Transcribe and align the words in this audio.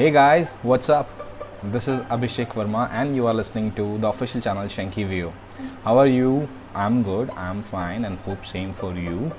Hey 0.00 0.10
guys, 0.10 0.52
what's 0.62 0.88
up? 0.88 1.08
This 1.62 1.86
is 1.86 1.98
Abhishek 2.14 2.54
Verma, 2.58 2.88
and 2.90 3.14
you 3.14 3.26
are 3.26 3.34
listening 3.34 3.70
to 3.72 3.98
the 3.98 4.08
official 4.08 4.40
channel 4.40 4.64
Shanky 4.74 5.06
View. 5.06 5.30
How 5.84 5.98
are 5.98 6.06
you? 6.06 6.48
I'm 6.74 7.02
good, 7.02 7.28
I'm 7.36 7.62
fine, 7.62 8.06
and 8.06 8.16
hope 8.20 8.46
same 8.46 8.72
for 8.72 8.94
you. 8.94 9.30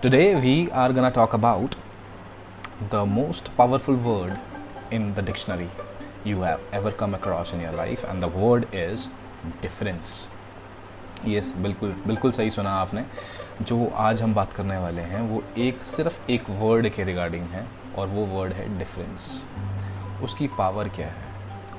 Today 0.00 0.34
we 0.44 0.70
are 0.70 0.94
gonna 0.94 1.10
talk 1.10 1.34
about 1.34 1.76
the 2.94 3.04
most 3.04 3.50
powerful 3.58 3.96
word 3.96 4.40
in 4.90 5.12
the 5.18 5.20
dictionary 5.20 5.68
you 6.24 6.40
have 6.40 6.62
ever 6.72 6.90
come 6.90 7.12
across 7.12 7.52
in 7.52 7.60
your 7.60 7.72
life, 7.72 8.06
and 8.08 8.22
the 8.22 8.30
word 8.44 8.66
is 8.84 9.08
difference. 9.66 10.14
Yes 11.28 11.52
बिल्कुल 11.66 11.92
बिल्कुल 12.06 12.32
सही 12.32 12.50
सुना 12.50 12.70
आपने 12.86 13.04
जो 13.62 13.90
आज 14.06 14.22
हम 14.22 14.34
बात 14.34 14.52
करने 14.52 14.78
वाले 14.86 15.02
हैं 15.12 15.20
वो 15.30 15.42
एक 15.66 15.84
सिर्फ़ 15.96 16.18
एक 16.32 16.50
वर्ड 16.62 16.88
के 16.96 17.04
रिगार्डिंग 17.04 17.46
है 17.56 17.66
और 18.00 18.06
वो 18.06 18.24
वर्ड 18.24 18.52
है 18.52 18.78
डिफरेंस 18.78 19.44
उसकी 20.22 20.48
पावर 20.48 20.88
क्या 20.88 21.06
है? 21.06 21.28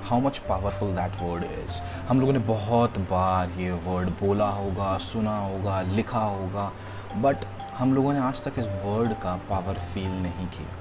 How 0.04 0.20
much 0.20 0.38
powerful 0.38 0.90
that 0.90 1.12
word 1.22 1.44
is 1.44 1.82
हम 2.10 2.20
लोगों 2.20 2.34
ने 2.34 2.40
बहुत 2.40 3.00
बार 3.00 3.50
ये 3.60 3.72
वर्ड 3.72 4.10
बोला 4.10 4.50
होगा, 4.50 4.98
सुना 4.98 5.38
होगा, 5.40 5.82
लिखा 5.82 6.20
होगा 6.20 6.72
बट 7.18 7.46
हम 7.78 7.94
लोगों 7.94 8.14
ने 8.14 8.20
आज 8.20 8.44
तक 8.44 8.60
इस 8.60 8.66
वर्ड 8.66 9.14
का 9.14 9.36
पावर 9.50 9.74
फील 9.74 10.10
नहीं 10.10 10.48
किया. 10.48 10.76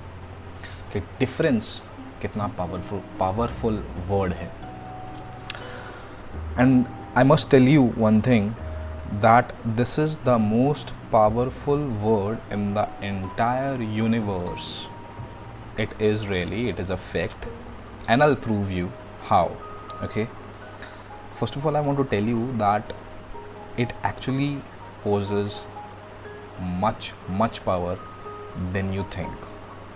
कि 0.93 1.01
डिफरेंस 1.01 1.83
कितना 2.23 2.47
पावरफुल 2.47 3.03
पावरफुल 3.21 3.85
वर्ड 4.09 4.33
है. 4.33 4.51
And 6.59 6.85
I 7.17 7.25
must 7.25 7.51
tell 7.51 7.69
you 7.69 7.93
one 7.99 8.21
thing 8.21 8.53
that 9.23 9.49
this 9.77 9.93
is 9.99 10.13
the 10.27 10.35
most 10.39 10.91
powerful 11.13 11.81
word 12.03 12.53
in 12.57 12.67
the 12.75 12.83
entire 13.03 13.79
universe. 13.97 14.90
It 15.83 15.95
is 15.99 16.29
really, 16.29 16.69
it 16.69 16.79
is 16.79 16.91
a 16.91 16.97
fact, 16.97 17.47
and 18.07 18.23
I'll 18.23 18.37
prove 18.37 18.71
you 18.71 18.93
how. 19.23 19.57
Okay, 20.03 20.29
first 21.37 21.57
of 21.57 21.67
all, 21.67 21.77
I 21.77 21.81
want 21.81 21.99
to 21.99 22.05
tell 22.05 22.23
you 22.23 22.53
that 22.59 22.93
it 23.79 23.93
actually 24.03 24.63
poses 25.03 25.67
much, 26.61 27.13
much 27.29 27.65
power 27.65 27.99
than 28.73 28.93
you 28.93 29.07
think 29.11 29.33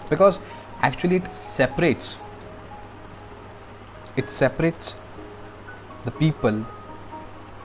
because 0.09 0.41
actually 0.81 1.17
it 1.17 1.33
separates 1.33 2.19
it 4.17 4.31
separates 4.31 4.95
the 6.05 6.11
people 6.13 6.65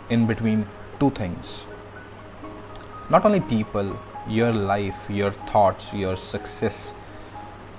in 0.09 0.25
between 0.25 0.67
two 0.99 1.11
things. 1.11 1.63
Not 3.09 3.25
only 3.25 3.39
people, 3.39 3.97
your 4.27 4.51
life, 4.51 5.07
your 5.09 5.31
thoughts, 5.31 5.93
your 5.93 6.15
success, 6.17 6.93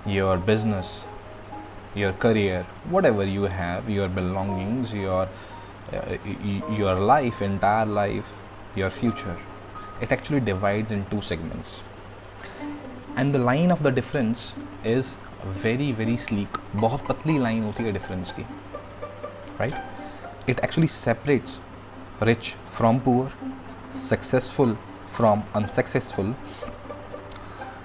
your 0.06 0.38
business, 0.38 1.06
your 1.96 2.14
career, 2.14 2.66
whatever 2.90 3.26
you 3.26 3.44
have, 3.44 3.90
your 3.90 4.08
belongings, 4.08 4.94
your 4.94 5.28
uh, 5.94 6.18
your 6.72 6.96
life, 6.96 7.42
entire 7.42 7.86
life, 7.86 8.38
your 8.76 8.90
future. 8.90 9.38
It 10.02 10.12
actually 10.12 10.42
divides 10.42 10.92
in 10.92 11.06
two 11.06 11.22
segments. 11.22 11.84
And 13.16 13.34
the 13.34 13.40
line 13.40 13.72
of 13.72 13.84
the 13.84 13.92
difference 13.92 14.54
is 14.84 15.18
very 15.46 15.92
very 15.92 16.18
sleek. 16.18 16.60
बहुत 16.76 17.06
पतली 17.08 17.40
line 17.40 17.64
होती 17.64 17.84
है 17.84 17.94
difference 17.94 18.32
की, 18.40 18.46
right? 19.60 19.76
It 20.48 20.60
actually 20.64 20.88
separates 20.88 21.60
rich 22.22 22.56
from 22.70 23.00
poor, 23.00 23.32
successful 23.96 24.76
from 25.16 25.44
unsuccessful, 25.54 26.36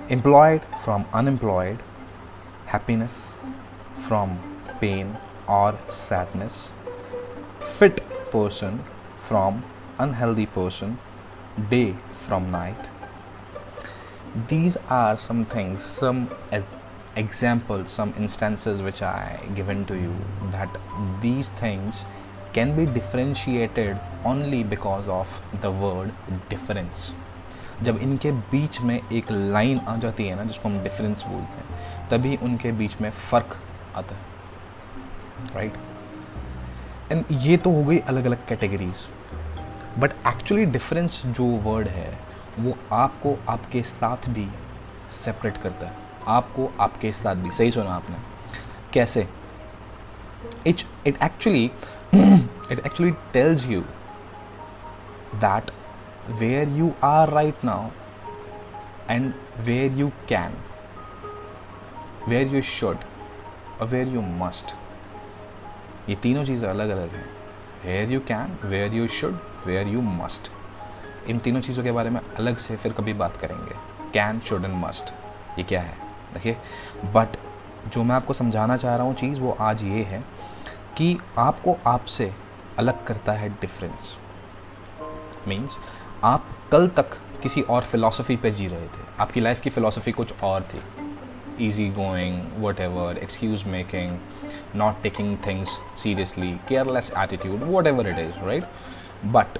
employed 0.08 0.62
from 0.84 1.04
unemployed, 1.14 1.78
happiness 2.65 3.33
from 4.07 4.39
pain 4.79 5.17
or 5.47 5.77
sadness, 5.89 6.71
fit 7.77 8.01
person 8.31 8.83
from 9.19 9.63
unhealthy 9.99 10.45
person, 10.45 10.97
day 11.69 11.95
from 12.27 12.51
night. 12.51 12.89
These 14.47 14.77
are 14.89 15.17
some 15.17 15.45
things, 15.45 15.83
some 15.83 16.29
examples, 17.15 17.89
some 17.89 18.13
instances 18.17 18.81
which 18.81 19.01
I 19.01 19.39
given 19.55 19.85
to 19.85 19.95
you 19.95 20.13
that 20.51 20.77
these 21.21 21.49
things 21.49 22.05
can 22.53 22.75
be 22.75 22.85
differentiated 22.85 23.97
only 24.25 24.63
because 24.63 25.07
of 25.07 25.41
the 25.61 25.71
word 25.71 26.11
difference 26.49 27.13
जब 27.83 27.97
इनके 28.01 28.31
बीच 28.51 28.79
में 28.81 28.99
एक 29.13 29.31
line 29.31 29.79
आ 29.87 29.95
जाती 30.03 30.27
है 30.27 30.35
ना 30.35 30.43
जिसको 30.43 30.69
हम 30.69 30.77
difference 30.83 31.23
बोलते 31.27 31.57
हैं 31.61 31.74
तभी 32.11 32.35
उनके 32.35 32.71
बीच 32.71 33.01
में 33.01 33.09
फ़र्क 33.11 33.57
आता 33.95 34.15
है 34.15 34.21
राइट 35.55 35.73
एंड 37.11 37.25
ये 37.31 37.57
तो 37.57 37.71
हो 37.71 37.83
गई 37.83 37.99
अलग 37.99 38.25
अलग 38.25 38.47
कैटेगरीज 38.47 39.07
बट 39.99 40.13
एक्चुअली 40.27 40.65
डिफरेंस 40.65 41.21
जो 41.25 41.45
वर्ड 41.45 41.87
है, 41.87 42.19
वो 42.59 42.77
आपको 42.93 43.37
आपके 43.49 43.83
साथ 43.83 44.29
भी 44.29 44.47
सेपरेट 45.09 45.57
करता 45.57 45.87
है. 45.87 45.93
आपको 46.27 46.71
आपके 46.79 47.11
साथ 47.11 47.35
भी. 47.35 47.51
सही 47.51 47.71
सुना 47.71 47.93
आपने. 47.95 48.17
कैसे? 48.93 49.27
It 50.67 50.81
it 51.07 51.23
actually 51.23 51.71
it 52.73 52.79
actually 52.87 53.13
tells 53.33 53.63
you 53.71 53.81
that 55.41 55.71
where 56.39 56.67
you 56.77 56.87
are 57.01 57.27
right 57.29 57.65
now 57.69 57.81
and 59.09 59.33
where 59.67 59.91
you 60.01 60.11
can. 60.31 60.55
Where 62.29 62.53
you 62.53 62.61
should 62.61 62.97
or 63.79 63.87
where 63.91 64.07
you 64.07 64.21
must. 64.41 64.75
ये 66.09 66.15
तीनों 66.15 66.43
चीज़ें 66.45 66.69
अलग 66.69 66.89
अलग 66.89 67.11
हैं। 67.11 67.29
Where 67.85 68.11
you 68.11 68.19
can 68.19 68.57
where 68.63 68.93
you 68.93 69.07
should 69.07 69.39
where 69.65 69.87
you 69.87 70.01
must 70.01 70.49
इन 71.29 71.39
तीनों 71.39 71.61
चीज़ों 71.61 71.83
के 71.83 71.91
बारे 71.91 72.09
में 72.09 72.19
अलग 72.21 72.57
से 72.57 72.75
फिर 72.75 72.93
कभी 72.93 73.13
बात 73.13 73.37
करेंगे। 73.37 73.75
कैन 74.13 74.39
शुड 74.39 74.65
एंड 74.65 74.73
मस्ट 74.75 75.13
ये 75.59 75.63
क्या 75.63 75.81
है? 75.81 75.97
देखिए 76.33 76.57
बट 77.15 77.37
जो 77.93 78.03
मैं 78.03 78.15
आपको 78.15 78.33
समझाना 78.33 78.77
चाह 78.77 78.95
रहा 78.95 79.05
हूँ 79.05 79.15
चीज़ 79.15 79.41
वो 79.41 79.57
आज 79.59 79.83
ये 79.83 80.03
है 80.03 80.23
कि 80.97 81.17
आपको 81.37 81.77
आपसे 81.87 82.31
अलग 82.77 83.05
करता 83.05 83.33
है 83.33 83.49
डिफरेंस 83.49 84.17
मीन्स 85.47 85.77
आप 86.23 86.45
कल 86.71 86.87
तक 86.87 87.17
किसी 87.43 87.61
और 87.61 87.83
फिलॉसफी 87.83 88.35
पर 88.35 88.49
जी 88.49 88.67
रहे 88.67 88.87
थे। 88.87 89.03
आपकी 89.19 89.41
लाइफ 89.41 89.61
की 89.61 89.69
फ़िलासफ़ी 89.69 90.11
कुछ 90.11 90.41
और 90.43 90.61
थी। 90.63 90.81
easygoing, 91.59 92.39
whatever, 92.61 93.11
excuse 93.13 93.65
making, 93.65 94.19
not 94.73 95.01
taking 95.03 95.37
things 95.37 95.79
seriously, 95.95 96.59
careless 96.67 97.11
attitude, 97.15 97.61
whatever 97.61 98.07
it 98.07 98.17
is, 98.17 98.37
right? 98.39 98.65
But 99.23 99.59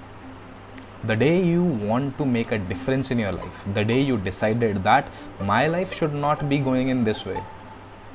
the 1.03 1.15
day 1.15 1.43
you 1.43 1.63
want 1.63 2.17
to 2.17 2.25
make 2.25 2.51
a 2.51 2.57
difference 2.57 3.11
in 3.11 3.19
your 3.19 3.31
life, 3.31 3.65
the 3.73 3.85
day 3.85 4.01
you 4.01 4.17
decided 4.17 4.83
that 4.83 5.07
my 5.39 5.67
life 5.67 5.93
should 5.93 6.13
not 6.13 6.49
be 6.49 6.57
going 6.57 6.89
in 6.89 7.03
this 7.03 7.25
way. 7.25 7.43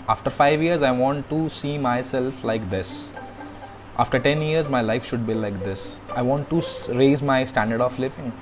After 0.08 0.30
five 0.30 0.62
years, 0.62 0.82
I 0.82 0.90
want 0.90 1.28
to 1.30 1.48
see 1.48 1.78
myself 1.78 2.42
like 2.42 2.68
this. 2.70 3.12
After 3.96 4.18
10 4.18 4.40
years, 4.42 4.68
my 4.68 4.80
life 4.80 5.04
should 5.04 5.26
be 5.26 5.34
like 5.34 5.62
this. 5.62 5.98
I 6.16 6.22
want 6.22 6.48
to 6.50 6.62
raise 6.94 7.22
my 7.22 7.44
standard 7.44 7.80
of 7.80 7.98
living. 7.98 8.32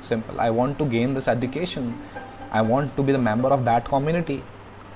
Simple. 0.00 0.40
I 0.40 0.50
want 0.50 0.78
to 0.80 0.84
gain 0.84 1.14
this 1.14 1.28
education. 1.28 1.98
I 2.50 2.62
want 2.62 2.96
to 2.96 3.02
be 3.02 3.12
the 3.12 3.18
member 3.18 3.48
of 3.48 3.64
that 3.64 3.88
community. 3.88 4.42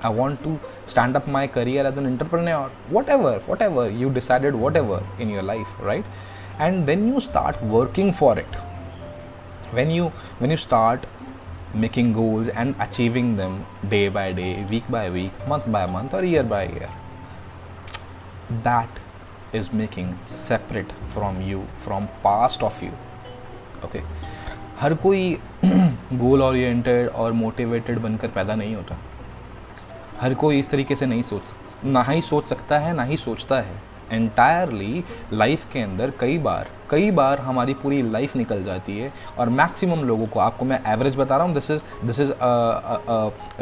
i 0.02 0.10
want 0.20 0.44
to 0.44 0.60
stand 0.94 1.16
up 1.16 1.28
my 1.38 1.46
career 1.48 1.86
as 1.86 1.98
an 1.98 2.06
entrepreneur 2.06 2.70
whatever 2.98 3.34
whatever 3.52 3.90
you 4.02 4.10
decided 4.20 4.56
whatever 4.66 5.02
in 5.20 5.30
your 5.30 5.44
life 5.54 5.74
right 5.80 6.06
and 6.60 6.88
then 6.88 7.08
you 7.08 7.20
start 7.20 7.62
working 7.64 8.12
for 8.22 8.38
it 8.38 8.56
when 9.72 9.90
you 9.90 10.12
when 10.40 10.52
you 10.52 10.58
start 10.58 11.08
making 11.74 12.14
goals 12.14 12.50
and 12.50 12.76
achieving 12.80 13.36
them 13.36 13.66
day 13.90 14.08
by 14.08 14.32
day, 14.32 14.64
week 14.70 14.90
by 14.90 15.10
week, 15.10 15.32
month 15.48 15.72
by 15.72 15.86
month, 15.86 16.14
or 16.14 16.24
year 16.24 16.44
by 16.44 16.64
year. 16.66 16.90
That 18.64 18.90
is 19.52 19.72
making 19.74 20.20
separate 20.26 20.92
from 21.06 21.42
you, 21.42 21.68
from 21.76 22.10
past 22.22 22.64
of 22.64 22.82
you. 22.82 22.94
Okay. 23.84 24.04
हर 24.80 24.94
कोई 25.02 25.38
goal 26.22 26.42
oriented 26.42 27.10
और 27.10 27.32
motivated 27.32 28.00
बनकर 28.00 28.28
पैदा 28.36 28.56
नहीं 28.56 28.76
होता 28.76 28.96
हर 30.21 30.35
कोई 30.35 30.59
इस 30.59 30.71
तरीके 30.71 30.97
से 30.97 31.07
नहीं 31.07 31.23
सोच 31.23 31.85
ना 31.85 32.03
ही 32.03 32.23
सोच 32.23 32.49
सकता 32.49 32.79
है, 32.79 32.93
ना 32.95 33.05
ही 33.05 33.17
सोचता 33.17 33.61
है। 33.61 33.87
एंटायरली 34.13 35.05
लाइफ 35.33 35.65
के 35.73 35.81
अंदर 35.81 36.13
कई 36.21 36.39
बार 36.39 36.69
कई 36.91 37.11
बार 37.11 37.39
हमारी 37.39 37.75
पूरी 37.75 38.01
लाइफ 38.03 38.37
निकल 38.37 38.63
जाती 38.65 38.99
है 38.99 39.13
और 39.39 39.49
मैक्सिमम 39.49 40.05
लोगों 40.05 40.27
को, 40.27 40.41
आपको 40.41 40.65
मैं 40.65 40.81
एवरेज 40.93 41.17
बता 41.17 41.37
रहा 41.37 41.47
हूँ 41.47 41.55
this 41.55 41.71
is 41.71 41.83
this 42.05 42.21
is 42.21 42.33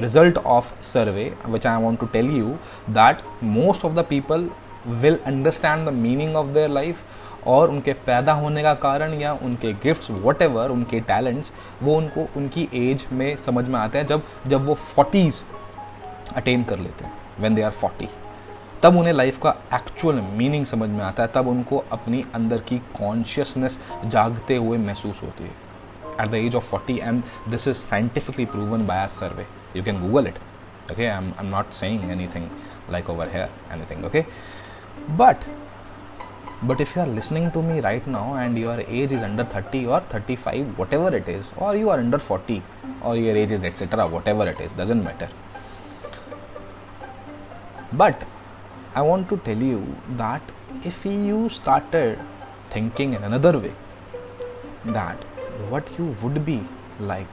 result 0.00 0.38
of 0.38 0.72
survey 0.82 1.32
which 1.46 1.66
I 1.66 1.82
want 1.82 2.00
to 2.00 2.06
tell 2.06 2.30
you 2.36 2.56
that 2.90 3.22
most 3.44 3.84
of 3.84 3.92
the 3.92 4.04
people 4.08 4.48
will 4.86 5.18
understand 5.26 5.88
the 5.88 5.92
meaning 5.94 6.36
of 6.36 6.46
their 6.46 6.70
life 6.70 7.04
और 7.46 7.70
उनके 7.70 7.92
पैदा 8.06 8.32
होने 8.32 8.62
का 8.62 8.74
कारण 8.76 9.14
या 9.14 9.32
उनके 9.42 9.72
गिफ्ट्स 9.82 10.10
वट 10.10 10.42
उनके 10.42 11.00
टैलेंट्स 11.02 11.52
वो 11.82 11.96
उनको, 11.96 12.28
उनकी 12.36 12.68
एज 12.74 13.06
में 13.12 13.36
समझ 13.36 13.68
में 13.68 13.78
आते 13.80 13.98
हैं। 13.98 14.06
जब 14.06 14.22
जब 14.46 14.66
वो 14.66 14.74
फोर्टीज़ 14.74 15.42
अटेन 16.36 16.64
कर 16.64 16.78
लेते 16.78 17.04
हैं 17.04 17.12
वेन 17.40 17.54
दे 17.54 17.62
आर 17.62 17.70
फोर्टी 17.70 18.08
तब 18.82 18.96
उन्हें 18.96 19.12
लाइफ 19.12 19.38
का 19.38 19.54
एक्चुअल 19.74 20.20
मीनिंग 20.32 20.64
समझ 20.66 20.88
में 20.88 21.04
आता 21.04 21.22
है, 21.22 21.28
तब 21.34 21.48
उनको 21.48 21.84
अपनी 21.92 22.24
अंदर 22.34 22.58
की 22.58 22.78
कॉन्शियसनेस 22.98 23.78
जागते 24.04 24.56
हुए 24.56 24.78
महसूस 24.78 25.22
होती 25.22 25.44
है. 25.44 25.54
At 26.20 26.28
the 26.28 26.34
age 26.34 26.56
of 26.56 26.64
forty 26.70 26.98
and 26.98 27.22
this 27.48 27.68
is 27.68 27.76
scientifically 27.76 28.44
proven 28.46 28.86
by 28.86 29.02
a 29.04 29.06
survey 29.06 29.46
you 29.76 29.82
can 29.82 30.00
Google 30.00 30.26
it 30.26 30.38
okay 30.92 31.06
I 31.06 31.16
am 31.16 31.24
I 31.24 31.46
am 31.46 31.50
not 31.50 31.70
saying 31.72 32.10
anything 32.10 32.48
like 32.90 33.10
over 33.10 33.28
here 33.32 33.48
anything 33.90 34.04
okay 34.04 34.24
but 35.10 35.44
but 36.64 36.80
if 36.80 36.98
you 36.98 37.04
are 37.04 37.10
listening 37.10 37.50
to 37.50 37.62
me 37.62 37.80
right 37.80 38.08
now 38.08 38.38
and 38.38 38.58
your 38.58 38.80
age 38.80 39.12
is 39.12 39.24
under 39.24 39.46
thirty 39.54 39.84
or 39.86 40.08
thirty 40.14 40.36
five 40.36 40.76
whatever 40.94 41.14
it 41.14 41.28
is 41.28 41.54
or 41.58 41.76
you 41.76 41.88
are 41.88 41.98
under 41.98 42.18
forty 42.18 42.62
or 43.02 43.16
your 43.16 43.36
age 43.36 43.52
is 43.52 43.66
etcetera 43.66 44.04
whatever 44.28 44.48
it 44.48 44.60
is 44.60 44.76
doesn't 44.76 45.04
matter 45.04 45.28
but 47.92 48.24
I 48.94 49.02
want 49.02 49.28
to 49.28 49.36
tell 49.38 49.58
you 49.58 49.96
that 50.16 50.42
if 50.84 51.04
you 51.04 51.48
started 51.48 52.18
thinking 52.70 53.14
in 53.14 53.24
another 53.24 53.58
way, 53.58 53.72
that 54.86 55.22
what 55.70 55.88
you 55.98 56.16
would 56.22 56.44
be 56.44 56.62
like 56.98 57.28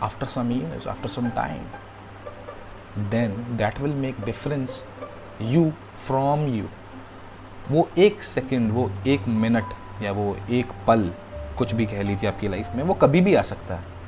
after 0.00 0.26
some 0.26 0.50
years, 0.50 0.86
after 0.86 1.08
some 1.08 1.30
time, 1.32 1.66
then 3.10 3.56
that 3.56 3.78
will 3.80 3.94
make 3.94 4.24
difference 4.24 4.84
you 5.38 5.72
from 5.94 6.48
you. 6.48 6.68
वो 7.70 7.88
एक 7.98 8.22
second 8.22 8.72
वो 8.72 8.90
एक 9.06 9.26
minute 9.28 9.72
या 10.02 10.12
वो 10.12 10.36
एक 10.50 10.72
पल 10.86 11.10
कुछ 11.58 11.74
भी 11.74 11.86
कह 11.86 12.02
लीजिए 12.02 12.30
आपकी 12.30 12.48
लाइफ 12.48 12.74
में 12.74 12.82
वो 12.84 12.94
कभी 13.02 13.20
भी 13.20 13.34
आ 13.34 13.42
सकता 13.42 13.74
है 13.74 13.99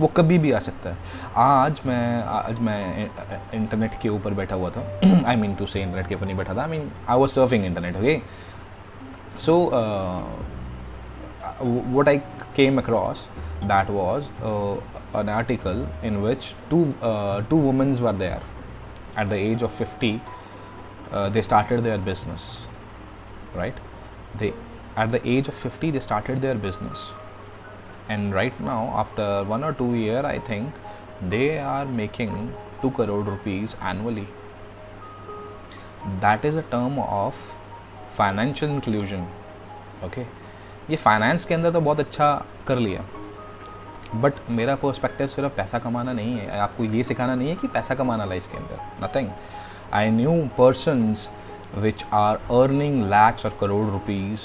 वो 0.00 0.06
कभी 0.16 0.38
भी 0.38 0.50
आ 0.52 0.58
सकता 0.58 0.90
है। 0.90 0.96
आज 1.36 1.80
मैं 1.86 2.22
आज 2.22 2.58
मैं 2.60 3.10
इंटरनेट 3.54 4.00
के 4.02 4.08
ऊपर 4.08 4.34
बैठा 4.34 4.54
हुआ 4.56 4.70
था। 4.70 4.82
I 5.28 5.36
mean 5.36 5.54
to 5.54 5.66
say 5.66 5.82
internet 5.82 6.06
के 6.08 6.14
ऊपर 6.14 6.26
नहीं 6.26 6.36
बैठा 6.36 6.54
था। 6.54 6.62
I 6.62 6.68
mean 6.68 6.90
I 7.08 7.18
was 7.18 7.30
surfing 7.30 7.64
internet 7.66 7.96
okay 7.96 8.20
so 9.40 9.56
what 11.96 12.08
I 12.08 12.18
came 12.56 12.78
across 12.80 13.28
that 13.64 13.90
was 13.90 14.24
an 15.16 15.28
article 15.28 15.86
in 16.04 16.16
which 16.24 16.54
two 16.70 16.84
two 17.50 17.56
womens 17.62 18.00
were 18.00 18.12
they 18.12 18.28
are 18.28 18.42
at 19.20 19.28
the 19.28 19.32
age 19.32 19.62
of 19.64 19.76
fifty 19.78 20.20
they 21.32 21.42
started 21.42 21.80
their 21.80 21.98
business 22.00 22.46
right 23.56 23.80
they 24.36 24.46
at 24.46 25.08
the 25.08 25.20
age 25.26 25.48
of 25.48 25.62
fifty 25.62 25.92
they 25.92 26.00
started 26.00 26.40
their 26.40 26.56
business 26.56 27.10
and 28.08 28.34
right 28.34 28.60
now, 28.60 28.92
after 28.96 29.44
one 29.44 29.64
or 29.64 29.72
two 29.72 29.94
year, 29.94 30.24
i 30.26 30.38
think, 30.38 30.68
they 31.30 31.58
are 31.58 31.86
making 31.86 32.54
2 32.82 32.90
crore 32.90 33.22
rupees 33.22 33.76
annually. 33.80 34.26
That 36.20 36.44
is 36.44 36.56
a 36.56 36.64
term 36.72 36.98
of 36.98 37.34
financial 38.16 38.70
inclusion 38.70 39.26
okay 40.04 40.22
ये 40.90 40.96
finance 40.96 41.44
के 41.44 41.54
अंदर 41.54 41.70
तो 41.72 41.80
बहुत 41.80 42.00
अच्छा 42.00 42.44
कर 42.68 42.78
लिया। 42.78 43.04
But 44.20 44.34
मेरा 44.50 44.74
perspective 44.82 45.26
सिर्फ़ 45.26 45.52
पैसा 45.56 45.78
कमाना 45.78 46.12
नहीं 46.12 46.36
है। 46.38 46.58
आपको 46.58 46.84
ये 46.84 47.02
सिखाना 47.04 47.34
नहीं 47.34 47.48
है 47.48 47.54
कि 47.56 47.68
पैसा 47.68 47.94
कमाना 47.94 48.24
लाइफ 48.24 48.46
के 48.52 48.56
अंदर। 48.56 49.04
Nothing 49.04 49.30
I 49.94 50.10
knew 50.10 50.34
persons 50.58 51.28
which 51.78 52.04
are 52.12 52.36
earning 52.60 53.02
lakhs 53.04 53.46
or 53.46 53.56
crore 53.60 53.88
rupees 53.90 54.40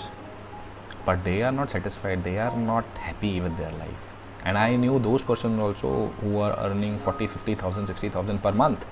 but 1.07 1.23
they 1.25 1.43
are 1.43 1.53
not 1.53 1.71
satisfied 1.71 2.25
they 2.25 2.39
are 2.39 2.57
not 2.57 2.85
happy 2.99 3.41
with 3.41 3.57
their 3.57 3.73
life 3.85 4.15
and 4.45 4.59
i 4.59 4.75
knew 4.77 4.99
those 4.99 5.23
persons 5.23 5.61
also 5.61 5.91
who 6.21 6.39
are 6.39 6.55
earning 6.67 6.99
40 6.99 7.27
50000 7.27 7.87
60000 7.87 8.43
per 8.43 8.53
month 8.53 8.87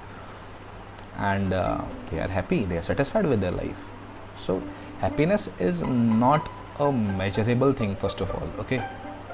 and 1.18 1.52
uh, 1.52 1.80
they 2.10 2.20
are 2.20 2.28
happy 2.28 2.64
they 2.64 2.78
are 2.78 2.88
satisfied 2.92 3.26
with 3.26 3.40
their 3.40 3.50
life 3.50 3.84
so 4.46 4.62
happiness 5.00 5.48
is 5.58 5.82
not 6.26 6.50
a 6.80 6.90
measurable 6.92 7.72
thing 7.72 7.96
first 8.04 8.20
of 8.26 8.34
all 8.34 8.50
okay 8.64 8.82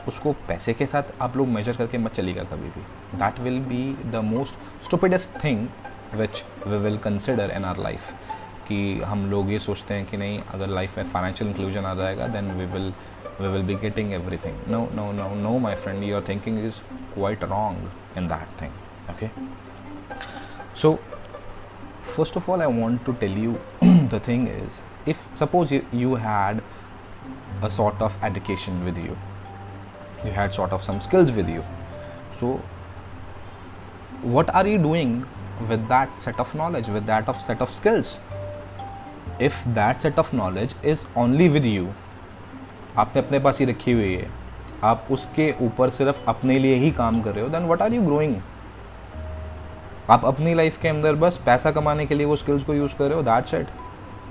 उसको 0.09 0.33
पैसे 0.49 0.73
के 0.75 0.87
साथ 0.87 1.11
आप 1.23 1.37
लोग 1.37 1.49
major 1.55 1.77
करके 1.77 1.99
मत 1.99 2.13
चलेगा 2.15 2.43
कभी 2.53 2.69
भी 2.77 2.83
that 3.19 3.41
will 3.47 3.59
be 3.73 3.81
the 4.13 4.23
most 4.25 4.85
stupidest 4.85 5.43
thing 5.45 5.67
which 6.19 6.45
we 6.67 6.77
will 6.85 6.97
consider 7.07 7.51
in 7.57 7.65
our 7.65 7.79
life 7.87 8.13
कि 8.68 9.02
हम 9.06 9.26
लोग 9.32 9.52
ये 9.52 9.60
सोचते 9.60 9.94
हैं 9.94 10.06
कि 10.06 10.18
नहीं, 10.18 10.42
अगर 10.54 10.68
लाइफ 10.68 10.98
में 10.98 11.06
फाइनेंशियल 11.06 11.50
इंक्लूजन 11.50 11.86
आ 11.86 11.94
जाएगा 11.94 12.28
then 12.28 12.52
we 12.52 12.66
will 12.74 12.94
we 13.42 13.48
will 13.48 13.64
be 13.64 13.76
getting 13.76 14.14
everything 14.38 14.58
no 14.70 14.88
no 14.96 15.12
no 15.12 15.34
no 15.36 15.58
my 15.60 15.76
friend 15.76 16.04
your 16.04 16.24
thinking 16.30 16.66
is 16.66 16.80
quite 17.14 17.44
wrong 17.44 18.18
in 18.18 18.28
that 18.28 18.62
thing 18.62 19.10
okay 19.10 19.30
so 20.82 20.94
first 22.16 22.38
of 22.38 22.52
all 22.52 22.62
I 22.62 22.74
want 22.80 23.06
to 23.06 23.14
tell 23.14 23.38
you 23.38 23.56
the 23.84 24.22
thing 24.28 24.48
is 24.48 24.80
if 25.10 25.36
suppose 25.36 25.74
you 25.74 26.16
had 26.16 26.62
a 27.64 27.68
sort 27.68 28.02
of 28.02 28.26
education 28.26 28.84
with 28.84 28.98
you 28.98 29.16
you 30.26 30.32
had 30.32 30.52
sort 30.52 30.74
of 30.74 30.82
some 30.82 31.00
skills 31.00 31.32
with 31.32 31.50
you 31.50 31.62
so 32.40 32.60
what 34.26 34.50
are 34.50 34.68
you 34.68 34.78
doing 34.84 35.24
with 35.62 35.80
that 35.92 36.20
set 36.20 36.40
of 36.40 36.56
knowledge 36.58 36.90
with 36.90 37.04
that 37.04 37.30
of 37.30 37.38
set 37.38 37.62
of 37.62 37.72
skills 37.72 38.18
if 39.46 39.68
that 39.68 40.02
set 40.02 40.20
of 40.20 40.36
knowledge 40.36 40.76
is 40.86 41.06
only 41.20 41.50
with 41.50 41.66
you 41.66 41.88
आपने 42.98 43.22
अपने 43.22 43.40
पास 43.40 43.60
ही 43.60 43.66
रखी 43.66 43.92
हुई 43.92 44.14
है, 44.14 44.28
आप 44.84 45.08
उसके 45.12 45.54
ऊपर 45.62 45.90
सिर्फ़ 45.90 46.20
अपने 46.28 46.58
लिए 46.60 46.76
ही 46.76 46.92
काम 46.92 47.22
कर 47.22 47.34
रहे 47.34 47.44
हो 47.44 47.50
then 47.50 47.68
what 47.68 47.82
are 47.82 47.94
you 47.94 48.02
growing 48.02 48.36
आप 50.10 50.26
अपनी 50.26 50.54
लाइफ 50.54 50.78
के 50.78 50.88
अंदर 50.88 51.16
बस 51.16 51.40
पैसा 51.46 51.72
कमाने 51.72 52.06
के 52.06 52.16
लिए 52.16 52.26
वो 52.26 52.36
स्किल्स 52.36 52.64
को 52.64 52.74
यूज़ 52.74 52.96
कर 52.96 53.06
रहे 53.06 53.16
हो 53.16 53.24
that 53.24 53.46
set 53.46 53.68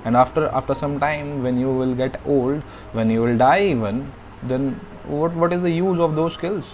and 0.07 0.17
after 0.17 0.45
after 0.45 0.73
some 0.73 0.97
time 0.99 1.31
when 1.41 1.57
you 1.57 1.71
will 1.79 1.93
get 1.93 2.17
old 2.27 2.61
when 2.95 3.11
you 3.11 3.25
will 3.25 3.37
die 3.37 3.69
even 3.71 3.99
then 4.45 4.75
what 5.09 5.37
what 5.37 5.53
is 5.53 5.61
the 5.61 5.67
use 5.67 5.99
of 5.99 6.11
those 6.11 6.29
skills 6.29 6.73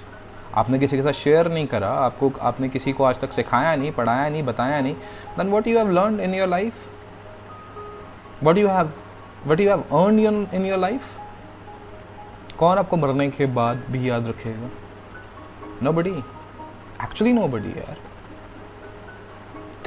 आपने 0.55 0.79
किसी 0.79 0.97
के 0.97 1.03
साथ 1.03 1.11
शेयर 1.11 1.51
नहीं 1.51 1.65
करा, 1.67 1.87
आपको, 1.87 2.31
आपने 2.41 2.69
किसी 2.69 2.93
को 2.93 3.03
आज 3.03 3.19
तक 3.19 3.33
सिखाया 3.33 3.75
नहीं, 3.75 3.91
पढ़ाया 3.91 4.29
नहीं, 4.29 4.43
बताया 4.43 4.79
नहीं 4.81 4.93
then 5.37 5.49
what 5.49 5.67
you 5.67 5.77
have 5.77 5.91
learn 5.91 6.19
in 6.19 6.33
your 6.33 6.47
life 6.47 6.73
what 8.43 8.57
you 8.57 8.67
have 8.67 8.91
what 9.47 9.59
you 9.59 9.69
have 9.69 9.79
earn 9.97 10.47
in 10.53 10.65
your 10.65 10.79
life 10.79 11.01
कौन 12.59 12.77
आपको 12.77 12.97
मरने 12.97 13.29
के 13.29 13.45
बाद 13.55 13.83
भी 13.91 14.09
याद 14.09 14.27
रखेगा? 14.27 14.69
नो 15.83 15.91
बडी 15.93 16.11
एक्चुअली 17.03 17.33
नो 17.33 17.47
बडी 17.47 17.69
यार. 17.69 17.97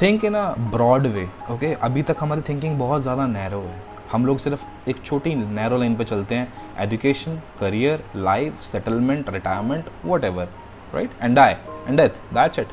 Think 0.01 0.25
in 0.25 0.33
a 0.33 0.45
broad 0.71 1.07
way 1.07 1.27
okay 1.51 1.73
अभी 1.83 2.03
तक 2.03 2.17
हमारी 2.19 2.41
थिंकिंग 2.49 2.77
बहुत 2.79 3.01
ज़्यादा 3.01 3.25
नैरो 3.27 3.59
है. 3.61 3.81
हम 4.11 4.25
लोग 4.25 4.37
सिर्फ़ 4.39 4.89
एक 4.89 5.03
छोटी 5.03 5.33
नैरो 5.35 5.77
लाइन 5.77 5.95
पे 5.95 6.03
चलते 6.03 6.35
हैं. 6.35 6.47
Education 6.79 7.35
career 7.59 8.03
life 8.15 8.61
settlement 8.63 9.29
retirement 9.29 9.89
whatever 10.23 10.49
right 10.95 11.11
and 11.23 11.39
I 11.39 11.53
and 11.87 11.97
death 11.97 12.21
that's 12.33 12.59
it 12.59 12.67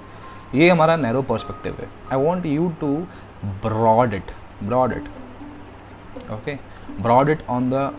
ये 0.54 0.68
हमारा 0.70 0.96
नैरो 0.96 1.22
पर्सपेक्टिव 1.22 1.76
है. 1.80 1.88
I 2.12 2.24
want 2.24 2.46
you 2.46 2.68
to 2.80 2.94
broad 3.66 4.14
it 4.14 4.30
broad 4.62 4.92
it 4.92 5.08
okay 6.36 6.58
brought 7.06 7.28
it 7.28 7.42
on 7.48 7.68
the 7.70 7.92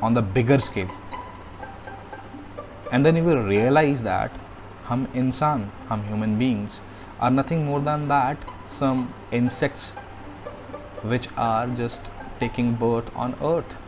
on 0.00 0.14
the 0.14 0.22
bigger 0.38 0.58
scale 0.60 0.90
and 2.92 3.06
then 3.06 3.16
you 3.16 3.24
will 3.24 3.42
realize 3.50 4.02
that 4.08 4.40
hum 4.88 5.04
insan 5.22 5.68
hum 5.90 6.02
human 6.08 6.38
beings 6.42 6.80
are 7.20 7.30
nothing 7.36 7.64
more 7.68 7.80
than 7.90 8.08
that 8.14 8.48
some 8.80 9.04
insects 9.40 9.90
which 11.12 11.28
are 11.36 11.66
just 11.82 12.10
taking 12.40 12.74
birth 12.82 13.14
on 13.26 13.38
earth 13.52 13.78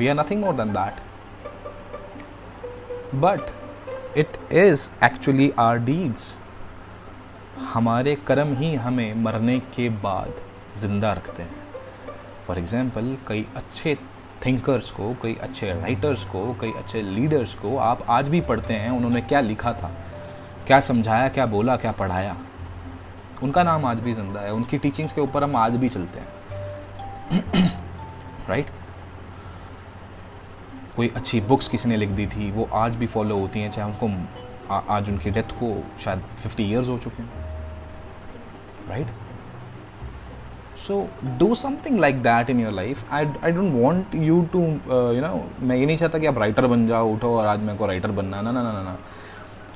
we 0.00 0.08
are 0.10 0.18
nothing 0.20 0.44
more 0.48 0.52
than 0.60 0.72
that 0.72 1.00
but 3.24 3.50
it 4.24 4.38
is 4.64 4.90
actually 5.10 5.48
our 5.68 5.78
deeds 5.92 6.28
हमारे 7.72 8.14
कर्म 8.26 8.54
ही 8.56 8.74
हमें 8.84 9.14
मरने 9.22 9.58
के 9.74 9.88
बाद 10.04 10.40
ज़िंदा 10.80 11.12
रखते 11.12 11.42
हैं 11.42 11.59
for 12.50 12.58
example 12.58 13.16
कई 13.28 13.46
अच्छे 13.56 13.94
थिंकर्स 14.46 14.90
को, 14.90 15.14
कई 15.22 15.34
अच्छे 15.34 15.66
राइटर्स 15.72 16.24
को, 16.24 16.56
कई 16.60 16.72
अच्छे 16.72 17.02
लीडर्स 17.02 17.54
को 17.54 17.76
आप 17.76 18.02
आज 18.08 18.28
भी 18.28 18.40
पढ़ते 18.40 18.74
हैं, 18.74 18.90
उन्होंने 18.90 19.20
क्या 19.20 19.40
लिखा 19.40 19.72
था? 19.72 19.90
क्या 20.66 20.80
समझाया, 20.80 21.28
क्या 21.28 21.46
बोला, 21.46 21.76
क्या 21.76 21.92
पढ़ाया? 21.92 22.36
उनका 23.42 23.62
नाम 23.62 23.84
आज 23.84 24.00
भी 24.00 24.12
ज़िंदा 24.12 24.40
है, 24.40 24.52
उनकी 24.52 24.78
टीचिंग्स 24.78 25.12
के 25.12 25.20
ऊपर 25.20 25.44
हम 25.44 25.56
आज 25.56 25.76
भी 25.76 25.88
चलते 25.88 26.20
हैं। 26.20 26.28
राइट 28.48 28.70
कोई 30.96 31.12
अच्छी 31.16 31.40
बुक्स 31.40 31.68
किसी 31.68 31.88
ने 31.88 31.96
लिख 31.96 32.08
दी 32.08 32.26
थी, 32.26 32.50
वो 32.50 32.68
आज 32.72 32.96
भी 32.96 33.06
फॉलो 33.06 33.38
होती 33.38 33.60
हैं, 33.60 33.70
चाहे 33.70 33.92
उनको 33.92 34.10
आज 34.92 35.10
उनकी 35.10 35.30
डेथ 35.30 35.58
को 35.62 35.74
शायद 35.98 36.20
फिफ्टी 36.42 36.70
ईयर्स 36.70 36.88
हो 36.88 36.98
चुके 36.98 37.22
हैं। 37.22 37.30
Right 38.88 39.29
so 40.86 41.08
do 41.38 41.54
something 41.54 41.98
like 42.00 42.22
that 42.22 42.50
in 42.50 42.60
your 42.60 42.72
life 42.72 43.12
I 43.12 43.26
I 43.44 43.52
don't 43.52 43.72
want 43.74 44.14
you 44.14 44.40
to 44.52 44.60
you 44.60 45.20
know 45.20 45.42
मैं 45.60 45.76
ये 45.76 45.86
नहीं 45.86 45.96
चाहता 45.96 46.18
कि 46.18 46.26
आप 46.26 46.38
राइटर 46.38 46.66
बन 46.66 46.86
जाओ, 46.86 47.12
उठो 47.14 47.36
और 47.38 47.46
आज 47.46 47.60
मेरे 47.60 47.78
को 47.78 47.86
राइटर 47.86 48.10
बनना 48.10 48.40
ना 48.40 48.52
ना 48.52 48.62
ना 48.62 48.82
ना 48.82 48.98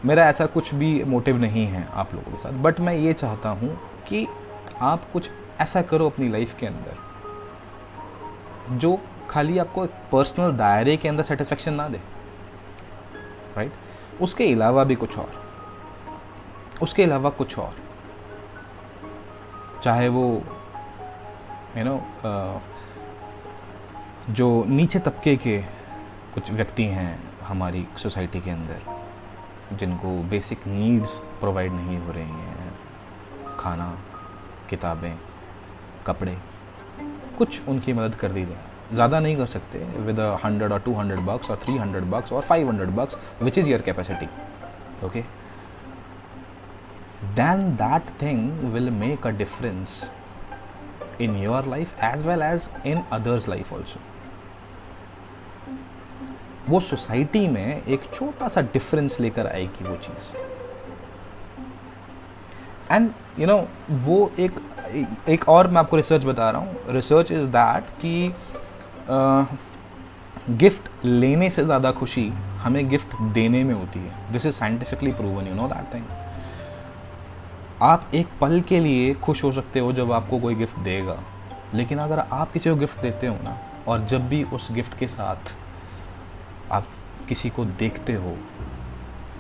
मेरा 0.05 0.29
ऐसा 0.29 0.47
कुछ 0.47 0.75
भी 0.75 1.05
मोटिव 1.05 1.37
नहीं 1.39 1.67
है 1.67 1.87
आप 1.93 2.15
लोगों 2.15 2.33
के 2.33 2.39
साथ। 2.39 2.53
बट 2.63 2.81
मैं 2.81 2.95
ये 2.95 3.13
चाहता 3.13 3.49
हूँ 3.51 3.79
कि 4.09 4.27
आप 4.83 5.11
कुछ 5.13 5.31
ऐसा 5.61 5.83
करो 5.83 6.07
अपनी 6.07 6.29
लाइफ 6.29 6.55
के 6.61 6.67
अंदर, 6.67 6.97
जो 8.79 8.99
खाली 9.31 9.59
आपको 9.59 9.85
एक 9.85 9.91
पर्सनल 10.13 10.53
दायरे 10.53 10.97
के 10.97 11.09
अंदर 11.09 11.23
सेटिस्फेक्शन 11.23 11.75
ना 11.75 11.89
दे। 11.89 12.01
Right 13.57 13.71
right? 13.71 14.23
उसके 14.23 14.53
अलावा 14.53 14.85
भी 14.85 14.95
कुछ 14.95 15.19
और। 15.19 15.31
उसके 16.83 17.03
अलावा 17.03 17.31
कुछ 17.31 17.59
और। 17.59 17.75
चाहे 19.85 20.09
वो 20.09 20.43
यू 21.77 21.85
नो 21.85 21.97
know, 21.97 22.61
जो 24.31 24.65
नीचे 24.69 24.99
तबके 24.99 25.37
के 25.37 25.59
कुछ 26.35 26.51
व्यक्ति 26.51 26.85
हैं 26.89 27.19
हमारी 27.43 27.87
सोसाइटी 27.99 28.41
के 28.41 28.51
अंदर 28.51 29.77
जिनको 29.77 30.13
बेसिक 30.31 30.67
नीड्स 30.67 31.11
प्रोवाइड 31.41 31.73
नहीं 31.73 31.99
हो 31.99 32.13
रही 32.13 32.23
हैं 32.23 32.73
खाना 33.59 33.89
किताबें 34.71 35.15
कपड़े 36.07 36.37
कुछ 37.39 37.69
उनकी 37.69 37.93
मदद 37.93 38.15
कर 38.15 38.33
दी 38.33 38.45
जाए। 38.45 38.95
ज़्यादा 38.95 39.21
नहीं 39.21 39.37
कर 39.37 39.47
सकते 39.47 39.79
with 40.07 40.21
hundred 40.45 40.73
or 40.73 40.81
two 40.81 40.95
hundred 40.95 41.21
bucks 41.27 41.51
or 41.51 41.61
three 41.65 41.77
hundred 41.77 42.05
bucks 42.11 42.33
or 42.33 42.43
five 42.43 42.69
hundred 42.69 42.91
bucks 42.97 43.17
which 43.43 43.59
is 43.59 43.71
your 43.71 43.83
capacity 43.83 44.27
okay 45.07 45.23
then 47.37 47.65
that 47.83 48.23
thing 48.23 48.73
will 48.75 48.91
make 48.91 49.27
a 49.27 49.31
difference 49.31 49.93
in 51.21 51.37
your 51.39 51.63
life 51.67 51.95
as 52.01 52.25
well 52.25 52.43
as 52.43 52.69
in 52.85 53.03
others 53.13 53.49
life 53.49 53.73
also. 53.73 53.99
वो 56.69 56.81
society 56.81 57.47
में 57.49 57.83
एक 57.87 58.01
छोटा 58.15 58.49
सा 58.49 58.61
difference 58.73 59.21
लेकर 59.21 59.47
आएगी 59.47 59.85
वो 59.85 59.97
चीज़। 60.05 60.31
And 62.93 63.11
you 63.39 63.47
know 63.47 63.57
वो 63.91 64.31
एक 64.41 64.61
एक 65.29 65.49
और 65.49 65.69
मैं 65.69 65.79
आपको 65.81 65.97
रिसर्च 65.97 66.25
बता 66.25 66.51
रहा 66.51 66.61
हूँ। 66.61 66.95
रिसर्च 66.95 67.33
इज़ 67.33 67.47
दैट 67.57 67.91
कि 68.05 68.35
गिफ्ट 70.51 70.89
लेने 71.05 71.51
से 71.51 71.65
ज़्यादा 71.65 71.91
खुशी 71.93 72.29
हमें 72.63 72.89
गिफ्ट 72.89 73.17
देने 73.35 73.63
में 73.65 73.75
होती 73.75 73.99
है। 73.99 74.33
This 74.33 74.47
is 74.47 74.55
scientifically 74.55 75.13
proven 75.13 75.47
you 75.47 75.55
know 75.55 75.67
that 75.69 75.95
thing 75.95 76.05
आप 77.85 78.11
एक 78.15 78.29
पल 78.41 78.61
के 78.61 78.81
लिए 78.81 79.15
खुश 79.15 79.45
हो 79.45 79.53
सकते 79.53 79.81
हो 79.81 79.93
जब 79.93 80.13
आपको 80.13 80.39
कोई 80.39 80.55
गिफ्ट 80.55 80.79
देगा। 80.79 81.23
लेकिन 81.75 81.99
अगर 81.99 82.19
आप 82.19 82.53
किसी 82.53 82.71
को 82.71 82.77
गिफ्ट 82.77 83.01
देते 83.01 83.27
हो 83.27 83.37
ना, 83.43 83.59
और 83.89 84.05
जब 84.05 84.29
भी 84.29 84.45
उस 84.45 84.73
गिफ्ट 84.73 84.99
के 84.99 85.09
साथ 85.09 85.57
आप 86.73 86.87
किसी 87.29 87.51
को 87.51 87.65
देखते 87.65 88.13
हो, 88.13 88.37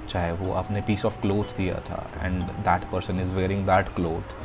चाहे 0.08 0.32
वो 0.32 0.52
आपने 0.52 0.80
पीस 0.80 1.04
ऑफ़ 1.04 1.20
क्लोथ 1.20 1.56
दिया 1.56 1.74
था 1.74 2.10
and 2.20 2.42
that 2.42 2.90
person 2.90 3.20
is 3.20 3.32
wearing 3.32 3.66
that 3.66 3.88
cloth 3.88 4.36